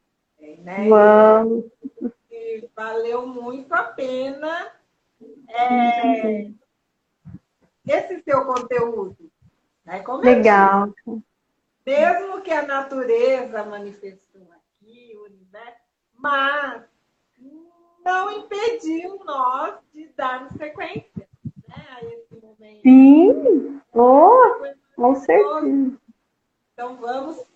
[0.62, 0.88] Né?
[0.88, 1.64] Vamos.
[2.30, 4.72] E valeu muito a pena
[5.48, 6.50] é,
[7.86, 9.16] esse seu conteúdo.
[9.84, 10.00] Né?
[10.00, 10.92] Como Legal.
[11.88, 15.80] Mesmo que a natureza manifestou aqui, o universo,
[16.14, 16.82] mas
[18.04, 21.26] não impediu nós de darmos sequência
[21.68, 22.82] né, a esse momento.
[22.82, 24.40] Sim, oh,
[24.94, 25.92] com certeza.
[26.74, 27.48] Então vamos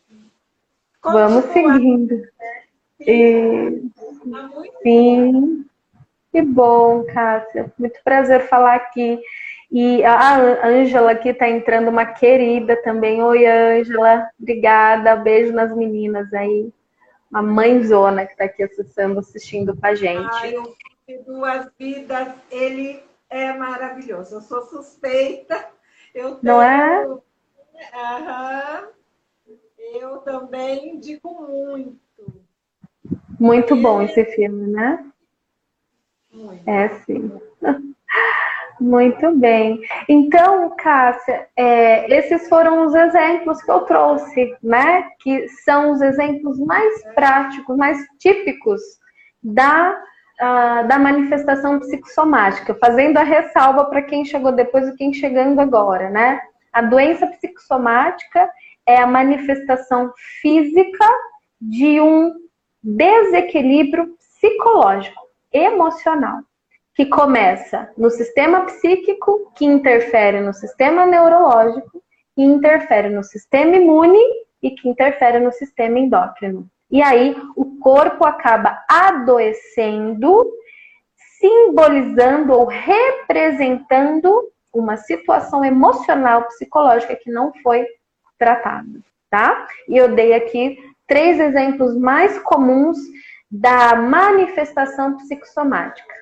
[1.02, 2.14] Vamos seguindo.
[2.14, 2.62] Né?
[3.04, 3.90] Sim.
[4.30, 4.50] Tá
[4.82, 5.66] Sim.
[6.30, 7.72] Que bom, Cássia.
[7.76, 9.20] Muito prazer falar aqui.
[9.74, 13.22] E a Ângela aqui está entrando, uma querida também.
[13.22, 14.28] Oi, Ângela.
[14.38, 15.16] Obrigada.
[15.16, 16.70] Beijo nas meninas aí.
[17.30, 20.28] Uma mãezona que está aqui acessando, assistindo com a gente.
[20.30, 20.76] Ai, o
[21.24, 24.34] Duas Vidas, ele é maravilhoso.
[24.34, 25.70] Eu sou suspeita.
[26.14, 26.40] Eu tenho...
[26.42, 27.06] Não é?
[27.06, 27.22] Uhum.
[29.94, 31.98] Eu também indico muito.
[33.40, 35.10] Muito bom esse filme, né?
[36.30, 36.68] Muito.
[36.68, 37.32] É, sim.
[38.82, 39.80] Muito bem.
[40.08, 45.08] Então, Cássia, é, esses foram os exemplos que eu trouxe, né?
[45.20, 48.80] Que são os exemplos mais práticos, mais típicos
[49.40, 55.60] da, uh, da manifestação psicossomática, fazendo a ressalva para quem chegou depois e quem chegando
[55.60, 56.40] agora, né?
[56.72, 58.50] A doença psicossomática
[58.84, 61.06] é a manifestação física
[61.60, 62.32] de um
[62.82, 65.22] desequilíbrio psicológico,
[65.52, 66.40] emocional,
[66.94, 72.02] que começa no sistema psíquico, que interfere no sistema neurológico,
[72.34, 74.22] que interfere no sistema imune
[74.62, 76.68] e que interfere no sistema endócrino.
[76.90, 80.46] E aí o corpo acaba adoecendo,
[81.40, 87.86] simbolizando ou representando uma situação emocional, psicológica que não foi
[88.38, 89.66] tratada, tá?
[89.88, 92.98] E eu dei aqui três exemplos mais comuns
[93.50, 96.21] da manifestação psicossomática.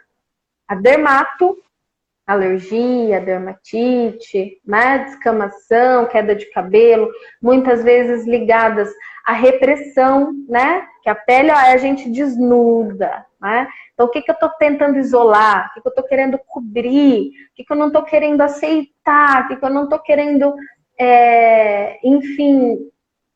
[0.70, 1.58] A dermato,
[2.24, 7.10] alergia, dermatite, né, descamação, queda de cabelo,
[7.42, 8.88] muitas vezes ligadas
[9.26, 10.86] à repressão, né?
[11.02, 13.66] Que a pele ó, a gente desnuda, né?
[13.92, 15.70] Então, o que, que eu estou tentando isolar?
[15.70, 17.30] O que, que eu estou querendo cobrir?
[17.30, 19.42] O que, que eu não estou querendo aceitar?
[19.42, 20.54] O que, que eu não estou querendo,
[20.96, 22.78] é, enfim,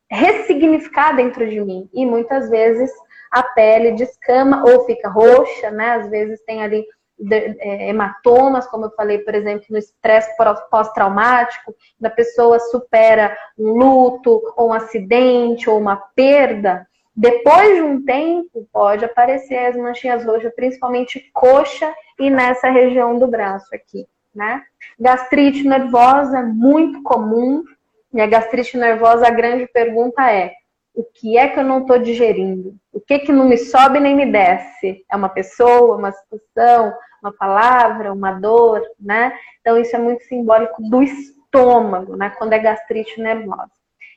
[0.09, 1.91] ressignificar dentro de mim?
[1.93, 2.93] E muitas vezes
[3.29, 5.95] a pele descama ou fica roxa, né?
[5.97, 6.85] Às vezes tem ali
[7.31, 10.31] é, hematomas, como eu falei, por exemplo, no estresse
[10.71, 16.87] pós-traumático, da pessoa supera um luto, ou um acidente, ou uma perda,
[17.17, 23.29] depois de um tempo, pode aparecer as manchinhas roxas, principalmente coxa e nessa região do
[23.29, 24.65] braço aqui, né?
[24.99, 27.63] Gastrite nervosa, muito comum.
[28.13, 30.53] E a gastrite nervosa, a grande pergunta é:
[30.95, 32.75] o que é que eu não estou digerindo?
[32.93, 35.05] O que que não me sobe nem me desce?
[35.11, 39.33] É uma pessoa, uma situação, uma palavra, uma dor, né?
[39.61, 42.33] Então isso é muito simbólico do estômago, né?
[42.39, 43.73] Quando é gastrite nervosa.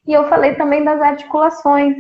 [0.06, 1.98] E eu falei também das articulações.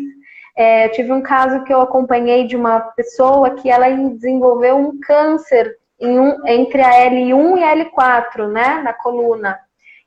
[0.56, 5.00] É, eu tive um caso que eu acompanhei de uma pessoa que ela desenvolveu um
[5.00, 8.82] câncer um, entre a L1 e a L4, né?
[8.84, 9.60] Na coluna.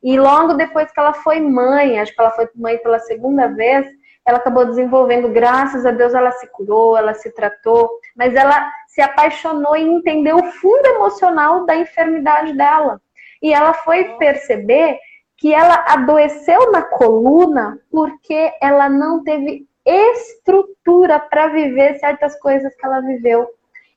[0.02, 3.86] E logo depois que ela foi mãe, acho que ela foi mãe pela segunda vez,
[4.26, 9.00] ela acabou desenvolvendo, graças a Deus ela se curou, ela se tratou, mas ela se
[9.00, 13.00] apaixonou e entendeu o fundo emocional da enfermidade dela.
[13.42, 14.98] E ela foi perceber
[15.36, 22.84] que ela adoeceu na coluna porque ela não teve estrutura para viver certas coisas que
[22.84, 23.48] ela viveu.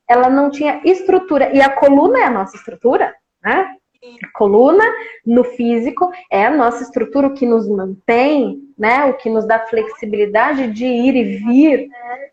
[0.08, 1.54] Ela não tinha estrutura.
[1.54, 3.14] E a coluna é a nossa estrutura,
[3.44, 3.76] né?
[4.34, 4.84] Coluna
[5.26, 9.06] no físico é a nossa estrutura, que nos mantém, né?
[9.06, 11.90] O que nos dá flexibilidade de ir e vir.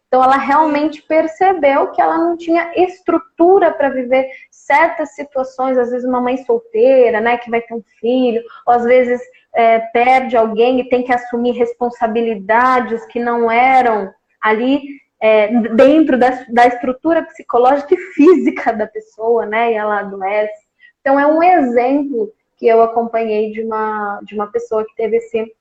[0.09, 6.07] Então ela realmente percebeu que ela não tinha estrutura para viver certas situações, às vezes
[6.07, 9.21] uma mãe solteira, né, que vai ter um filho, ou às vezes
[9.55, 14.81] é, perde alguém e tem que assumir responsabilidades que não eram ali
[15.21, 19.73] é, dentro da, da estrutura psicológica e física da pessoa, né?
[19.73, 20.60] E ela adoece.
[21.01, 25.53] Então, é um exemplo que eu acompanhei de uma, de uma pessoa que teve esse,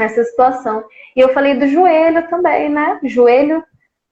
[0.00, 0.84] essa situação.
[1.14, 2.98] E eu falei do joelho também, né?
[3.04, 3.62] Joelho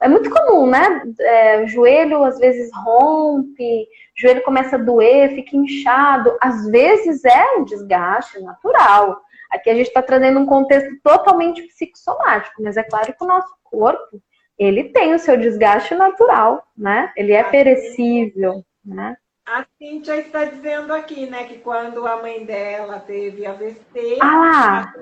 [0.00, 1.02] é muito comum, né?
[1.18, 6.36] É, joelho às vezes rompe, joelho começa a doer, fica inchado.
[6.40, 9.18] Às vezes é um desgaste natural.
[9.50, 13.54] Aqui a gente está trazendo um contexto totalmente psicossomático, mas é claro que o nosso
[13.64, 14.20] corpo
[14.58, 17.12] ele tem o seu desgaste natural, né?
[17.16, 19.16] Ele é perecível, né?
[19.46, 24.18] A Cíntia está dizendo aqui, né, que quando a mãe dela teve AVC.
[24.20, 24.94] Ah lá!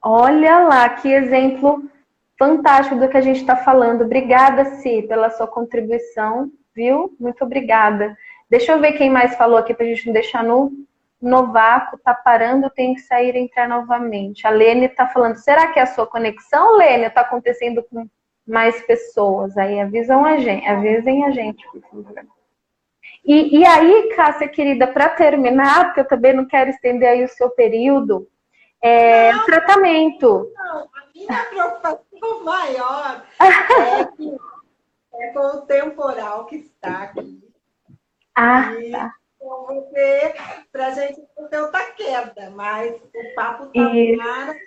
[0.00, 1.84] Olha lá, que exemplo
[2.38, 4.04] fantástico do que a gente está falando.
[4.04, 7.14] Obrigada, Si, pela sua contribuição, viu?
[7.20, 8.16] Muito obrigada.
[8.48, 10.72] Deixa eu ver quem mais falou aqui para a gente não deixar no,
[11.20, 11.98] no vácuo.
[11.98, 14.46] Tá parando, tem que sair e entrar novamente.
[14.46, 18.08] A Lene está falando, será que é a sua conexão, Lene, está acontecendo com
[18.46, 19.58] mais pessoas?
[19.58, 22.37] Aí avisam a gente, avisem a gente, por favor.
[23.24, 27.28] E, e aí, Cássia, querida, para terminar, porque eu também não quero estender aí o
[27.28, 28.28] seu período,
[28.80, 30.50] é não, tratamento.
[30.54, 34.36] Não, a minha preocupação maior é, que,
[35.14, 37.40] é com o temporal que está aqui.
[38.34, 39.12] Ah, e, tá.
[39.36, 40.34] Então, você,
[40.72, 44.58] para a gente não ter outra queda, mas o papo está maravilhoso.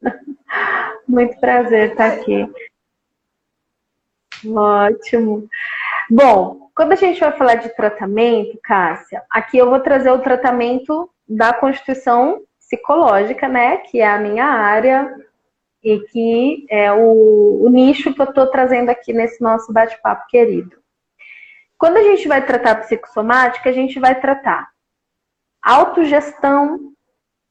[1.08, 2.46] Muito prazer estar aqui.
[4.46, 5.48] Ótimo.
[6.10, 11.10] Bom, quando a gente vai falar de tratamento, Cássia, aqui eu vou trazer o tratamento
[11.28, 13.78] da Constituição Psicológica, né?
[13.78, 15.14] Que é a minha área
[15.82, 20.76] e que é o, o nicho que eu estou trazendo aqui nesse nosso bate-papo querido.
[21.76, 24.68] Quando a gente vai tratar psicossomática, a gente vai tratar
[25.62, 26.92] autogestão,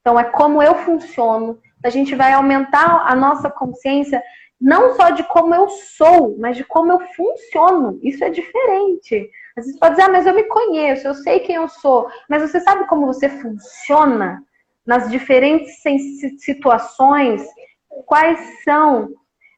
[0.02, 4.22] então é como eu funciono, a gente vai aumentar a nossa consciência
[4.60, 8.00] não só de como eu sou, mas de como eu funciono.
[8.02, 9.30] Isso é diferente.
[9.56, 12.42] Às vezes pode dizer, ah, mas eu me conheço, eu sei quem eu sou, mas
[12.42, 14.42] você sabe como você funciona
[14.86, 15.82] nas diferentes
[16.40, 17.44] situações?
[18.06, 19.10] Quais são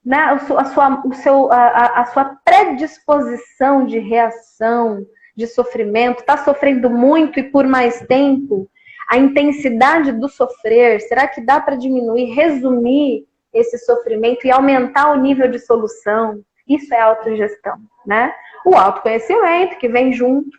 [0.03, 6.19] né, a, sua, o seu, a, a sua predisposição de reação, de sofrimento?
[6.19, 8.69] Está sofrendo muito e por mais tempo?
[9.09, 15.19] A intensidade do sofrer, será que dá para diminuir, resumir esse sofrimento e aumentar o
[15.19, 16.41] nível de solução.
[16.67, 18.33] Isso é autogestão, né?
[18.65, 20.57] O autoconhecimento que vem junto.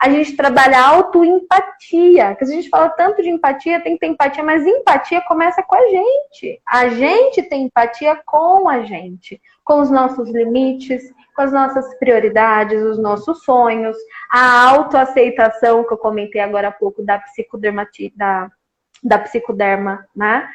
[0.00, 4.42] A gente trabalha autoempatia, que a gente fala tanto de empatia, tem que ter empatia,
[4.42, 6.60] mas empatia começa com a gente.
[6.66, 11.04] A gente tem empatia com a gente, com os nossos limites,
[11.36, 13.96] com as nossas prioridades, os nossos sonhos,
[14.28, 18.50] a autoaceitação que eu comentei agora há pouco da psicodermati, da,
[19.04, 20.48] da psicoderma, né?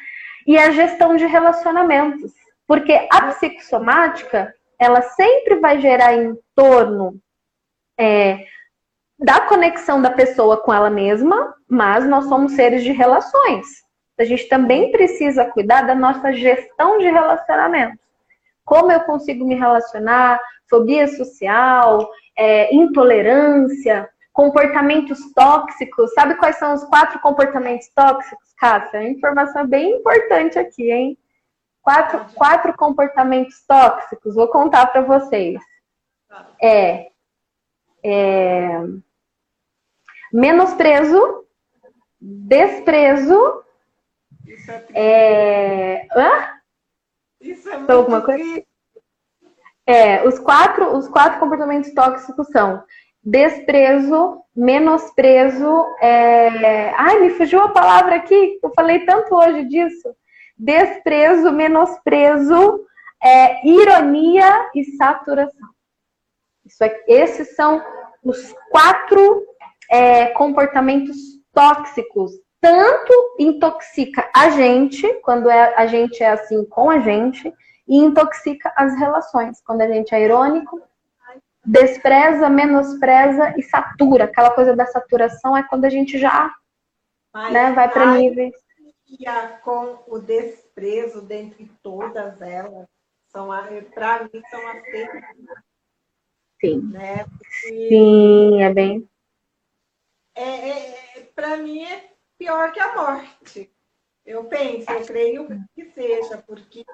[0.48, 2.32] E a gestão de relacionamentos.
[2.66, 7.20] Porque a psicossomática, ela sempre vai gerar em torno
[8.00, 8.46] é,
[9.18, 13.66] da conexão da pessoa com ela mesma, mas nós somos seres de relações.
[14.18, 18.00] A gente também precisa cuidar da nossa gestão de relacionamentos.
[18.64, 26.12] Como eu consigo me relacionar, fobia social, é, intolerância, comportamentos tóxicos.
[26.14, 29.02] Sabe quais são os quatro comportamentos tóxicos, Cássia?
[29.02, 31.18] Informação bem importante aqui, hein?
[31.82, 34.36] Quatro, quatro comportamentos tóxicos.
[34.36, 35.60] Vou contar para vocês.
[36.62, 37.10] É,
[38.04, 38.80] é
[40.32, 41.44] menosprezo,
[42.20, 43.64] desprezo.
[44.46, 46.08] Isso é, é...
[46.14, 46.60] Hã?
[47.40, 48.62] Isso é muito alguma coisa?
[49.84, 52.84] É, os quatro, os quatro comportamentos tóxicos são
[53.22, 55.84] desprezo, menosprezo.
[56.00, 56.90] É...
[56.96, 60.14] Ai, me fugiu a palavra aqui, eu falei tanto hoje disso.
[60.56, 62.84] Desprezo, menosprezo,
[63.22, 65.68] é, ironia e saturação.
[66.64, 67.82] Isso é, esses são
[68.22, 69.46] os quatro
[69.90, 71.16] é, comportamentos
[71.52, 72.32] tóxicos.
[72.60, 77.52] Tanto intoxica a gente, quando é, a gente é assim com a gente,
[77.86, 80.80] e intoxica as relações, quando a gente é irônico,
[81.68, 84.24] despreza, menospreza e satura.
[84.24, 86.50] Aquela coisa da saturação é quando a gente já
[87.32, 88.54] Mas né, vai para níveis.
[89.62, 92.86] Com o desprezo dentre todas elas,
[93.28, 93.48] são
[93.94, 94.82] para mim são as
[96.60, 96.80] Sim.
[96.90, 97.26] Né?
[97.60, 99.08] Sim, é bem.
[100.34, 103.70] É, é, é para mim é pior que a morte.
[104.24, 106.84] Eu penso, eu creio que seja, porque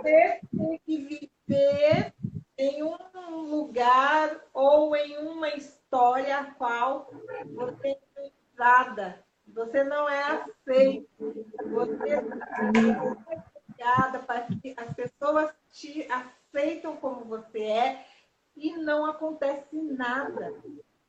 [0.00, 2.14] você tem que viver
[2.56, 7.10] em um lugar ou em uma história a qual
[7.54, 9.24] você é usada.
[9.48, 11.08] Você não é aceito.
[11.18, 12.20] Você é
[13.74, 18.06] obrigada para que as pessoas te aceitam como você é
[18.56, 20.54] e não acontece nada.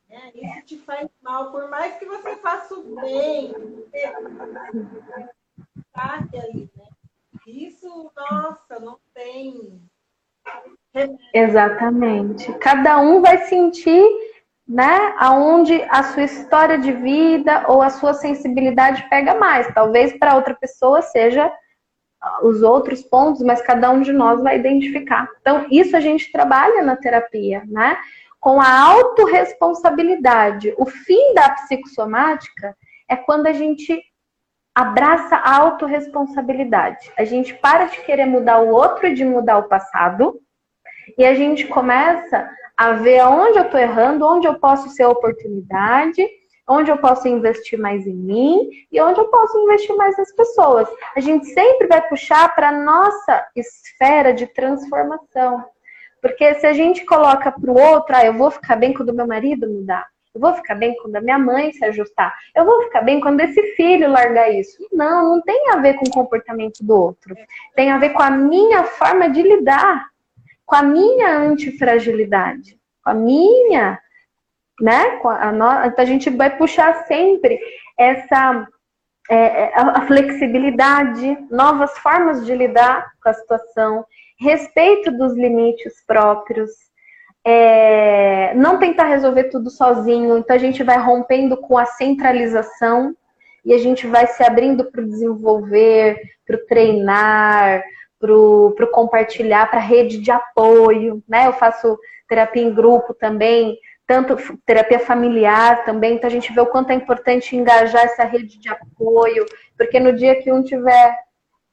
[0.08, 0.32] Né?
[0.34, 1.50] Isso te faz mal.
[1.52, 4.04] Por mais que você faça o bem, você
[6.38, 6.88] ali, né?
[7.46, 9.80] Isso, nossa, não tem
[11.32, 12.52] Exatamente.
[12.54, 14.04] Cada um vai sentir,
[14.66, 19.72] né, aonde a sua história de vida ou a sua sensibilidade pega mais.
[19.74, 21.52] Talvez para outra pessoa seja
[22.42, 25.28] os outros pontos, mas cada um de nós vai identificar.
[25.40, 27.96] Então, isso a gente trabalha na terapia, né?
[28.40, 30.74] Com a autorresponsabilidade.
[30.76, 32.76] O fim da psicossomática
[33.08, 34.02] é quando a gente
[34.74, 37.10] abraça a autorresponsabilidade.
[37.16, 40.40] A gente para de querer mudar o outro e de mudar o passado
[41.16, 46.26] e a gente começa a ver onde eu estou errando, onde eu posso ser oportunidade,
[46.68, 50.88] onde eu posso investir mais em mim e onde eu posso investir mais nas pessoas.
[51.16, 55.64] A gente sempre vai puxar para a nossa esfera de transformação.
[56.20, 59.26] Porque se a gente coloca para o outro, ah, eu vou ficar bem quando meu
[59.26, 63.02] marido mudar, eu vou ficar bem quando a minha mãe se ajustar, eu vou ficar
[63.02, 64.76] bem quando esse filho largar isso.
[64.92, 67.34] Não, não tem a ver com o comportamento do outro.
[67.74, 70.08] Tem a ver com a minha forma de lidar
[70.66, 73.98] com a minha antifragilidade, com a minha,
[74.80, 75.16] né?
[75.18, 77.58] Com a, a, então a gente vai puxar sempre
[77.96, 78.66] essa
[79.30, 84.04] é, é a flexibilidade, novas formas de lidar com a situação,
[84.38, 86.70] respeito dos limites próprios,
[87.44, 93.16] é, não tentar resolver tudo sozinho, então a gente vai rompendo com a centralização
[93.64, 97.82] e a gente vai se abrindo para o desenvolver, para o treinar,
[98.76, 101.46] para compartilhar, para rede de apoio, né?
[101.46, 101.98] Eu faço
[102.28, 106.94] terapia em grupo também, tanto terapia familiar também, então a gente vê o quanto é
[106.94, 109.44] importante engajar essa rede de apoio,
[109.76, 111.18] porque no dia que um tiver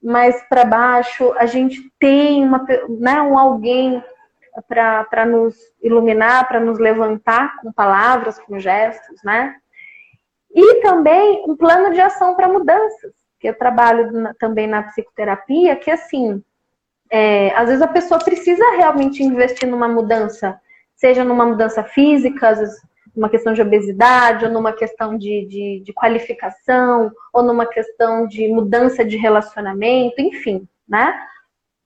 [0.02, 2.66] mais para baixo, a gente tem uma,
[3.00, 4.04] né, um alguém
[4.68, 9.56] para nos iluminar, para nos levantar com palavras, com gestos, né?
[10.54, 13.14] E também um plano de ação para mudanças,
[13.48, 16.44] eu trabalho na, também na psicoterapia, que assim,
[17.10, 20.60] é, às vezes a pessoa precisa realmente investir numa mudança,
[20.96, 22.82] seja numa mudança física, às vezes
[23.16, 28.48] numa questão de obesidade, ou numa questão de, de, de qualificação, ou numa questão de
[28.48, 31.14] mudança de relacionamento, enfim, né?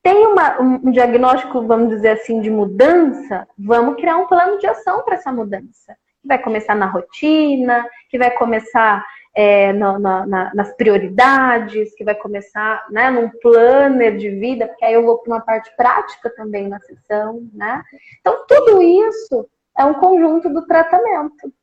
[0.01, 5.03] Tem uma, um diagnóstico, vamos dizer assim, de mudança, vamos criar um plano de ação
[5.03, 5.97] para essa mudança.
[6.27, 12.85] Que vai começar na rotina, que vai começar é, na, nas prioridades, que vai começar
[12.89, 16.79] né, num planner de vida, porque aí eu vou para uma parte prática também na
[16.81, 17.83] sessão, né?
[18.19, 19.47] Então, tudo isso
[19.77, 21.53] é um conjunto do tratamento.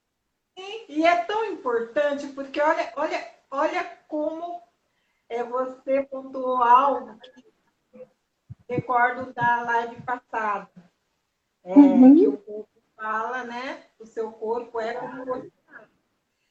[0.89, 4.63] E é tão importante porque olha, olha, olha como
[5.29, 7.45] é você pontuou algo que
[8.69, 10.71] recordo da live passada.
[11.65, 12.15] É, uhum.
[12.15, 12.74] Que o corpo
[13.05, 13.83] fala, né?
[13.99, 15.53] O seu corpo é como corpo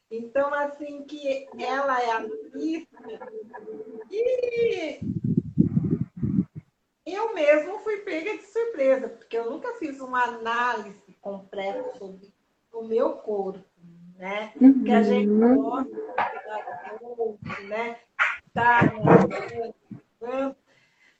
[0.08, 2.98] Então, assim, que ela é a artista
[7.06, 12.32] e eu mesmo fui pega de surpresa, porque eu nunca fiz uma análise completa sobre
[12.72, 13.64] o meu corpo,
[14.16, 14.52] né?
[14.60, 14.84] Uhum.
[14.84, 17.98] Que a gente gosta de outro, né?
[18.54, 18.82] Tá,
[20.20, 20.56] né?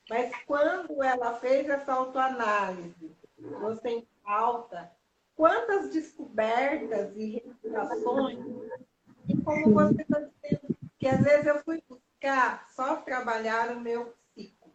[0.09, 4.91] Mas quando ela fez essa autoanálise, você em falta,
[5.35, 8.39] quantas descobertas e revelações,
[9.27, 14.13] e como você está dizendo, que às vezes eu fui buscar só trabalhar o meu
[14.33, 14.71] psico,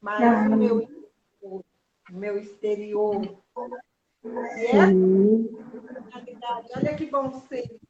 [0.00, 1.02] mas o meu
[1.42, 1.62] o
[2.10, 7.80] meu exterior, e essa realidade, olha que bom ser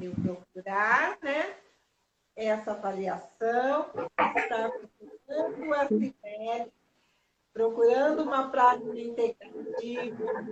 [0.00, 1.56] eu procurar, né?
[2.34, 6.72] Essa avaliação, estar procurando a CIMED,
[7.60, 10.42] procurando uma prática integrativa,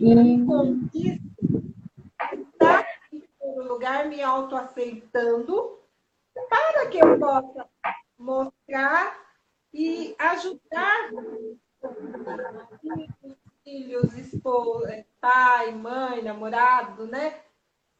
[0.00, 0.22] né?
[0.22, 1.22] e com isso,
[2.32, 5.78] estar em primeiro lugar me autoaceitando
[6.48, 7.68] para que eu possa
[8.18, 9.16] mostrar
[9.72, 11.10] e ajudar
[13.62, 17.40] filhos, esposa, pai, mãe, namorado, né?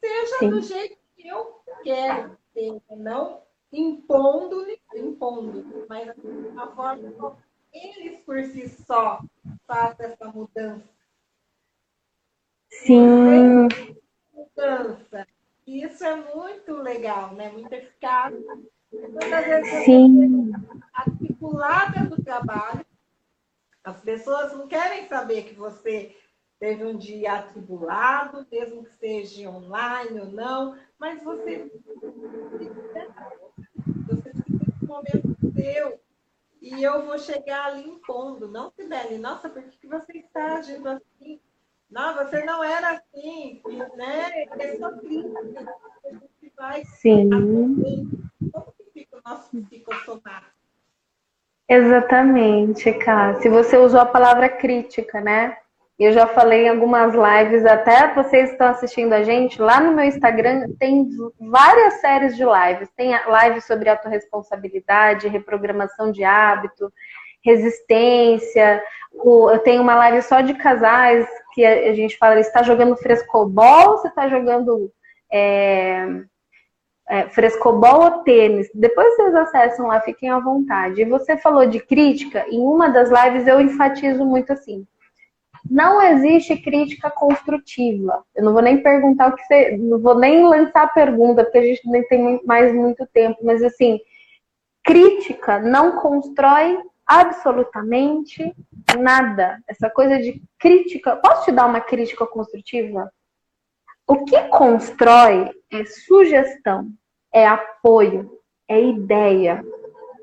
[0.03, 0.49] Seja Sim.
[0.49, 4.65] do jeito que eu quero ser, não impondo,
[4.95, 6.09] impondo, mas
[6.57, 7.46] a forma como
[7.77, 9.21] eles por si só
[9.65, 10.87] façam essa mudança.
[12.69, 13.67] Sim.
[14.33, 15.27] Mudança.
[15.65, 17.49] Isso é muito legal, né?
[17.49, 18.33] Muito eficaz.
[18.91, 20.51] Muitas vezes Sim.
[20.93, 22.85] articulada do trabalho,
[23.83, 26.15] as pessoas não querem saber que você
[26.59, 31.71] teve um dia atribulado, mesmo que seja online ou não, mas você,
[34.07, 35.99] você precisa de um momento seu.
[36.69, 41.39] E eu vou chegar ali impondo, não Sibeli, nossa, por que você está agindo assim?
[41.89, 43.61] Não, você não era assim,
[43.95, 44.43] né?
[44.59, 45.39] É só crítica.
[46.03, 47.29] A gente vai Sim.
[48.51, 50.57] Como que fica o nosso psicossomático?
[51.69, 52.91] Exatamente,
[53.41, 55.57] Se Você usou a palavra crítica, né?
[55.99, 60.05] Eu já falei em algumas lives, até vocês estão assistindo a gente, lá no meu
[60.05, 62.87] Instagram tem várias séries de lives.
[62.95, 66.93] Tem lives sobre autorresponsabilidade, reprogramação de hábito,
[67.43, 68.83] resistência.
[69.11, 74.09] Eu tenho uma live só de casais, que a gente fala, está jogando frescobol, você
[74.09, 74.91] está jogando
[75.31, 76.05] é,
[77.09, 78.69] é, frescobol ou tênis.
[78.71, 81.01] Depois vocês acessam lá, fiquem à vontade.
[81.01, 84.85] E você falou de crítica, em uma das lives eu enfatizo muito assim.
[85.69, 88.23] Não existe crítica construtiva.
[88.35, 89.77] Eu não vou nem perguntar o que você.
[89.77, 93.63] Não vou nem lançar a pergunta, porque a gente nem tem mais muito tempo, mas
[93.63, 93.99] assim,
[94.83, 98.53] crítica não constrói absolutamente
[98.97, 99.59] nada.
[99.67, 101.15] Essa coisa de crítica.
[101.15, 103.11] Posso te dar uma crítica construtiva?
[104.05, 106.89] O que constrói é sugestão,
[107.33, 109.63] é apoio, é ideia.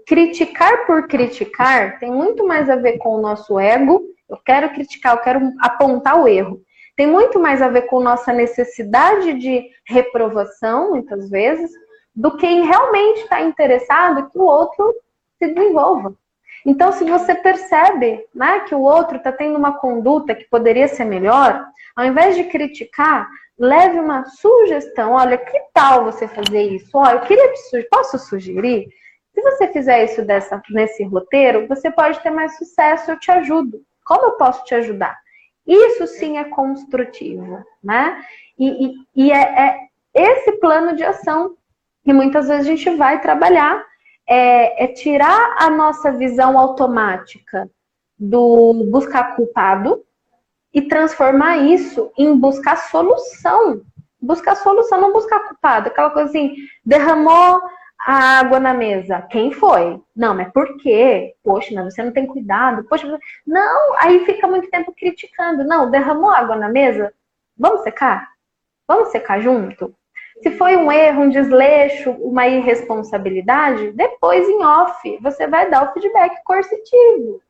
[0.06, 4.02] Criticar por criticar tem muito mais a ver com o nosso ego.
[4.28, 6.60] Eu quero criticar, eu quero apontar o erro.
[6.96, 11.70] Tem muito mais a ver com nossa necessidade de reprovação, muitas vezes,
[12.14, 14.94] do que em realmente estar interessado que o outro
[15.38, 16.14] se desenvolva.
[16.64, 21.04] Então, se você percebe né, que o outro está tendo uma conduta que poderia ser
[21.04, 23.28] melhor, ao invés de criticar,
[23.58, 25.12] leve uma sugestão.
[25.12, 26.90] Olha, que tal você fazer isso?
[26.94, 28.88] Olha, eu queria te sugerir, posso sugerir?
[29.34, 33.80] Se você fizer isso dessa, nesse roteiro, você pode ter mais sucesso, eu te ajudo.
[34.04, 35.16] Como eu posso te ajudar?
[35.66, 38.22] Isso sim é construtivo, né?
[38.58, 41.56] E, e, e é, é esse plano de ação
[42.04, 43.84] que muitas vezes a gente vai trabalhar
[44.26, 47.68] é, é tirar a nossa visão automática
[48.18, 50.04] do buscar culpado
[50.72, 53.82] e transformar isso em buscar solução.
[54.20, 55.88] Buscar solução, não buscar culpado.
[55.88, 56.54] Aquela coisa assim,
[56.84, 57.60] derramou
[58.04, 59.22] a água na mesa.
[59.30, 59.98] Quem foi?
[60.14, 61.34] Não, mas por quê?
[61.42, 62.84] Poxa, mas você não tem cuidado.
[62.84, 63.18] Poxa, você...
[63.46, 65.64] não, aí fica muito tempo criticando.
[65.64, 67.14] Não, derramou água na mesa?
[67.56, 68.28] Vamos secar?
[68.86, 69.94] Vamos secar junto?
[70.42, 75.92] Se foi um erro, um desleixo, uma irresponsabilidade, depois em off você vai dar o
[75.94, 77.40] feedback coercitivo.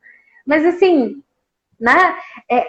[0.46, 1.20] Mas assim,
[1.80, 2.16] né?
[2.48, 2.64] É,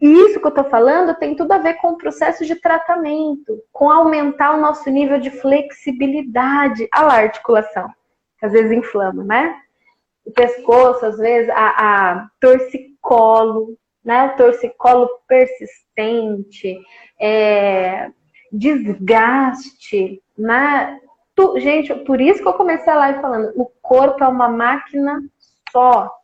[0.00, 3.90] isso que eu tô falando tem tudo a ver com o processo de tratamento, com
[3.90, 6.88] aumentar o nosso nível de flexibilidade.
[6.90, 7.88] a articulação,
[8.38, 9.60] que às vezes inflama, né?
[10.24, 11.66] O pescoço, às vezes, a,
[12.12, 14.26] a torcicolo, né?
[14.26, 16.78] O torcicolo persistente,
[17.20, 18.10] é,
[18.50, 20.98] desgaste, né?
[21.34, 25.22] Tu, gente, por isso que eu comecei a live falando, o corpo é uma máquina
[25.70, 26.19] só.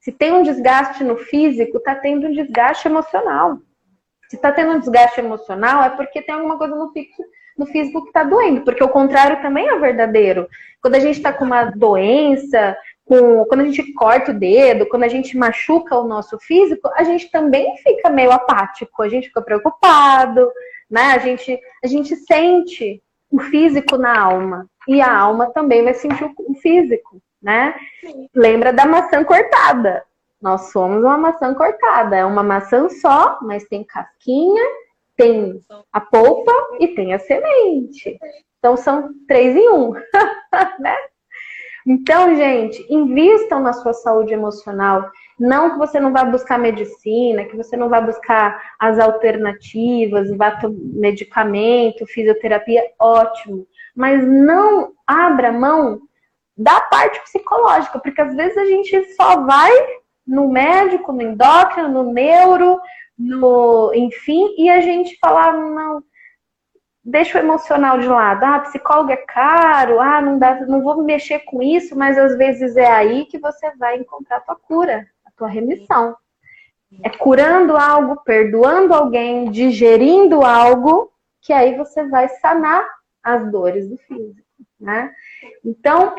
[0.00, 3.58] Se tem um desgaste no físico, tá tendo um desgaste emocional.
[4.28, 7.22] Se tá tendo um desgaste emocional, é porque tem alguma coisa no físico,
[7.58, 10.48] no físico que tá doendo, porque o contrário também é verdadeiro.
[10.80, 15.02] Quando a gente tá com uma doença, com, quando a gente corta o dedo, quando
[15.02, 19.42] a gente machuca o nosso físico, a gente também fica meio apático, a gente fica
[19.42, 20.50] preocupado,
[20.88, 21.12] né?
[21.12, 26.24] A gente, a gente sente o físico na alma e a alma também vai sentir
[26.24, 27.74] o físico, né?
[28.00, 28.28] Sim.
[28.34, 30.04] Lembra da maçã cortada?
[30.40, 34.62] Nós somos uma maçã cortada, é uma maçã só, mas tem casquinha,
[35.16, 35.60] tem
[35.92, 38.18] a polpa e tem a semente.
[38.58, 39.92] Então são três em um,
[40.80, 40.96] né?
[41.86, 45.10] Então, gente, invistam na sua saúde emocional.
[45.38, 50.58] Não que você não vá buscar medicina, que você não vá buscar as alternativas, vá
[50.68, 53.66] medicamento, fisioterapia, ótimo.
[53.96, 56.00] Mas não abra mão
[56.60, 59.72] da parte psicológica, porque às vezes a gente só vai
[60.26, 62.78] no médico, no endócrino, no neuro,
[63.18, 66.04] no, enfim, e a gente fala, não,
[67.02, 68.44] deixa o emocional de lado.
[68.44, 72.76] Ah, psicólogo é caro, ah, não dá, não vou mexer com isso, mas às vezes
[72.76, 76.14] é aí que você vai encontrar a tua cura, a tua remissão.
[77.02, 81.10] É curando algo, perdoando alguém, digerindo algo,
[81.40, 82.86] que aí você vai sanar
[83.22, 84.46] as dores do físico,
[84.78, 85.10] né?
[85.64, 86.14] Então,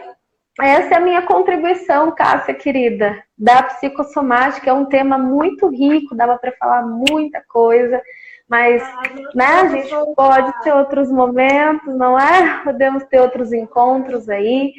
[0.61, 4.69] essa é a minha contribuição, Cássia querida, da psicossomática.
[4.69, 8.01] É um tema muito rico, dava para falar muita coisa.
[8.47, 9.01] Mas, ah,
[9.33, 12.61] né, a gente pode ter outros momentos, não é?
[12.63, 14.73] Podemos ter outros encontros aí.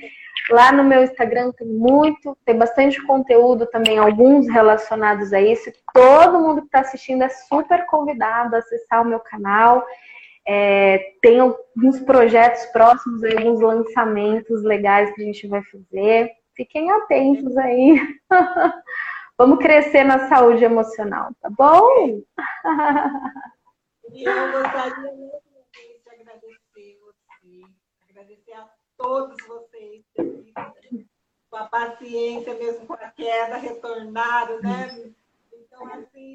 [0.50, 5.72] Lá no meu Instagram tem muito, tem bastante conteúdo também, alguns relacionados a isso.
[5.94, 9.84] Todo mundo que está assistindo é super convidado a acessar o meu canal.
[10.46, 16.32] É, tem alguns projetos próximos, alguns lançamentos legais que a gente vai fazer.
[16.54, 18.00] Fiquem atentos aí.
[19.38, 22.22] Vamos crescer na saúde emocional, tá bom?
[24.12, 25.40] E eu gostaria mesmo
[25.72, 27.62] de agradecer você,
[28.10, 30.04] agradecer a todos vocês
[31.50, 35.12] com a paciência mesmo com a queda, retornaram, né?
[35.52, 36.34] Então, assim,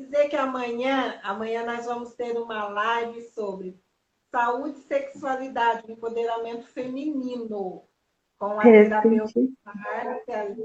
[0.00, 3.78] dizer que amanhã, amanhã nós vamos ter uma live sobre
[4.30, 7.84] saúde, sexualidade, empoderamento feminino,
[8.38, 10.56] com a terapeuta Márcia,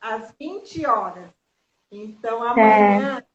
[0.00, 1.30] às 20 horas.
[1.90, 3.30] Então, amanhã é.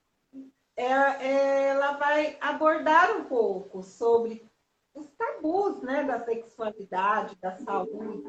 [0.78, 4.46] É, ela vai abordar um pouco sobre
[4.94, 8.24] os tabus né, da sexualidade, da saúde,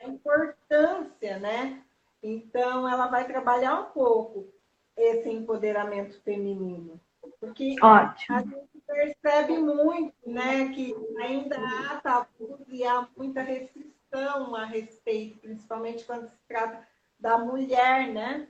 [0.00, 1.82] a importância, né?
[2.22, 4.52] Então, ela vai trabalhar um pouco
[4.96, 7.00] esse empoderamento feminino.
[7.40, 8.36] Porque Ótimo.
[8.36, 15.38] a gente percebe muito né, que ainda há tabus e há muita restrição a respeito,
[15.38, 16.86] principalmente quando se trata
[17.18, 18.48] da mulher, né?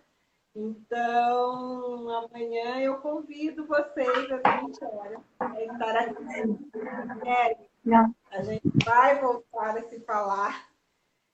[0.55, 6.25] Então, amanhã eu convido vocês às 20 horas a estar aqui.
[7.27, 7.57] É,
[8.31, 10.66] a gente vai voltar a se falar.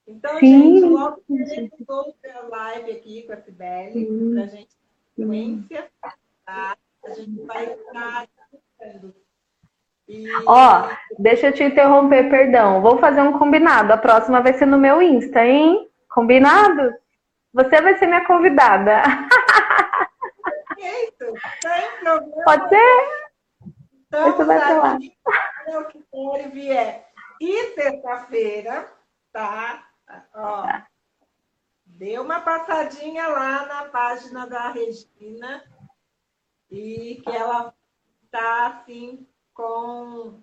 [0.07, 0.77] Então, Sim.
[0.77, 4.77] gente, logo teremos outra live aqui com a Sibeli, para a gente
[5.17, 5.91] sequência,
[6.45, 6.77] tá?
[7.05, 8.29] A gente vai estar.
[10.09, 10.27] E...
[10.47, 10.89] Ó,
[11.19, 12.83] deixa eu te interromper, perdão.
[12.83, 13.93] Vou fazer um combinado.
[13.93, 15.89] A próxima vai ser no meu Insta, hein?
[16.09, 16.95] Combinado?
[17.53, 19.03] Você vai ser minha convidada.
[20.75, 22.45] Perfeito, sem problema.
[22.45, 23.23] Pode ser?
[24.07, 24.99] Então, Você vai falar.
[26.13, 27.07] O que vier.
[27.41, 28.93] E sexta-feira,
[29.33, 29.92] tá?
[30.35, 30.87] Ó, tá.
[31.85, 35.63] Dê uma passadinha lá na página da Regina
[36.71, 37.75] e que ela
[38.31, 40.43] tá assim com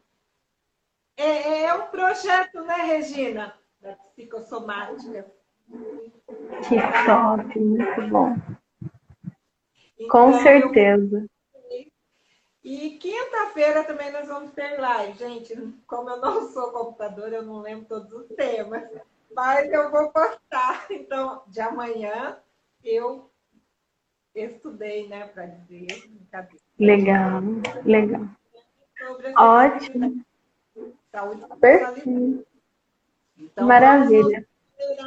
[1.18, 3.54] É, é um projeto, né, Regina?
[3.82, 5.30] Da psicossomática.
[6.68, 8.36] Que top, muito bom.
[10.10, 11.30] Com então, certeza.
[12.64, 15.18] E quinta-feira também nós vamos ter live.
[15.18, 15.56] Gente,
[15.88, 18.84] como eu não sou computadora, eu não lembro todos os temas,
[19.34, 20.88] mas eu vou postar.
[20.92, 22.38] Então, de amanhã
[22.84, 23.30] eu
[24.36, 25.88] estudei, né, para dizer.
[26.78, 27.42] Legal,
[27.86, 28.28] legal.
[29.38, 30.24] Ótimo.
[31.12, 32.46] Saúde Perfeito.
[33.38, 34.48] Então, Maravilha.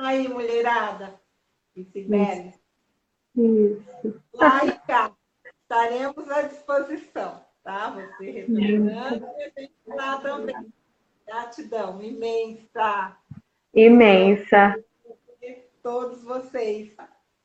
[0.01, 1.21] Aí, mulherada.
[1.77, 2.55] E Sibeli.
[3.37, 4.23] Isso.
[4.35, 5.13] Lá e cá.
[5.63, 7.91] Estaremos à disposição, tá?
[7.91, 10.73] Você retornando e a gente lá também.
[11.27, 13.17] Gratidão imensa.
[13.75, 14.77] Imensa.
[15.83, 16.93] Todos vocês,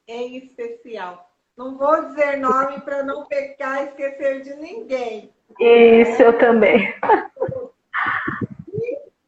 [0.07, 1.31] em especial.
[1.55, 5.33] Não vou dizer nome para não pecar e esquecer de ninguém.
[5.59, 6.93] Isso, eu também.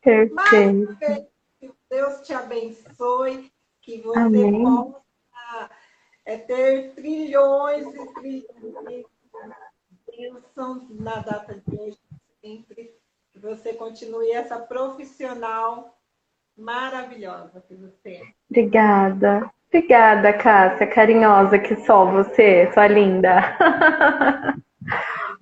[0.02, 0.98] Perfeito.
[1.60, 3.52] que Deus te abençoe,
[3.82, 4.64] que você Amém.
[4.64, 5.70] possa
[6.26, 9.06] é, ter trilhões e trilhões
[9.90, 11.98] de bênçãos na data de hoje,
[12.42, 12.94] sempre.
[13.32, 15.99] Que você continue essa profissional
[16.60, 18.22] maravilhosa que você é.
[18.50, 19.50] Obrigada.
[19.72, 23.56] Obrigada, Cássia, carinhosa que só você, sua linda.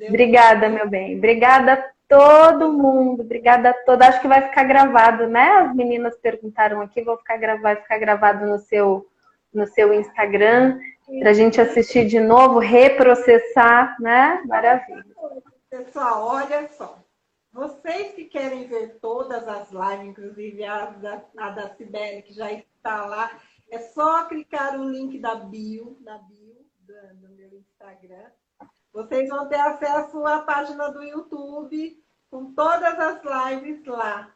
[0.09, 1.17] Obrigada, meu bem.
[1.17, 3.21] Obrigada todo mundo.
[3.21, 4.07] Obrigada a toda.
[4.07, 5.49] Acho que vai ficar gravado, né?
[5.59, 9.05] As meninas perguntaram aqui, vou ficar gravado, vai ficar gravado no seu
[9.53, 10.77] no seu Instagram
[11.19, 14.41] para a gente assistir de novo, reprocessar, né?
[14.45, 15.05] Maravilha.
[15.69, 16.99] Pessoal, olha só.
[17.57, 22.51] Vocês que querem ver todas as lives, inclusive a da, a da Cibele, que já
[22.53, 23.37] está lá,
[23.69, 28.29] é só clicar no link da bio, na bio do, do meu Instagram
[28.97, 34.31] vocês vão ter acesso à página do YouTube com todas as lives lá.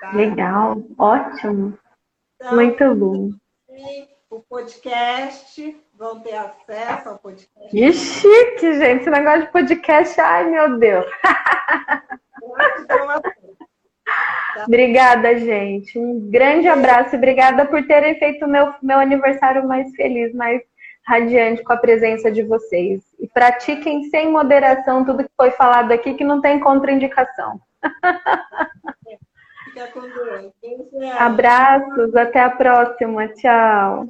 [0.00, 0.12] Tá?
[0.12, 1.78] Legal, ótimo.
[2.36, 3.30] Então, Muito bom.
[4.30, 7.70] O podcast, vão ter acesso ao podcast.
[7.70, 9.02] Que chique, gente.
[9.02, 11.04] Esse negócio de podcast, ai meu Deus.
[14.66, 15.98] Obrigada, gente.
[15.98, 20.62] Um grande abraço e obrigada por terem feito o meu, meu aniversário mais feliz, mais
[21.06, 23.02] radiante com a presença de vocês.
[23.18, 27.60] E pratiquem sem moderação tudo que foi falado aqui, que não tem contraindicação.
[29.64, 30.52] Fica com Deus.
[31.18, 33.28] Abraços, até a próxima.
[33.28, 34.08] Tchau.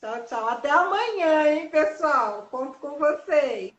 [0.00, 0.48] Tchau, tchau.
[0.48, 2.48] Até amanhã, hein, pessoal?
[2.50, 3.77] Conto com vocês.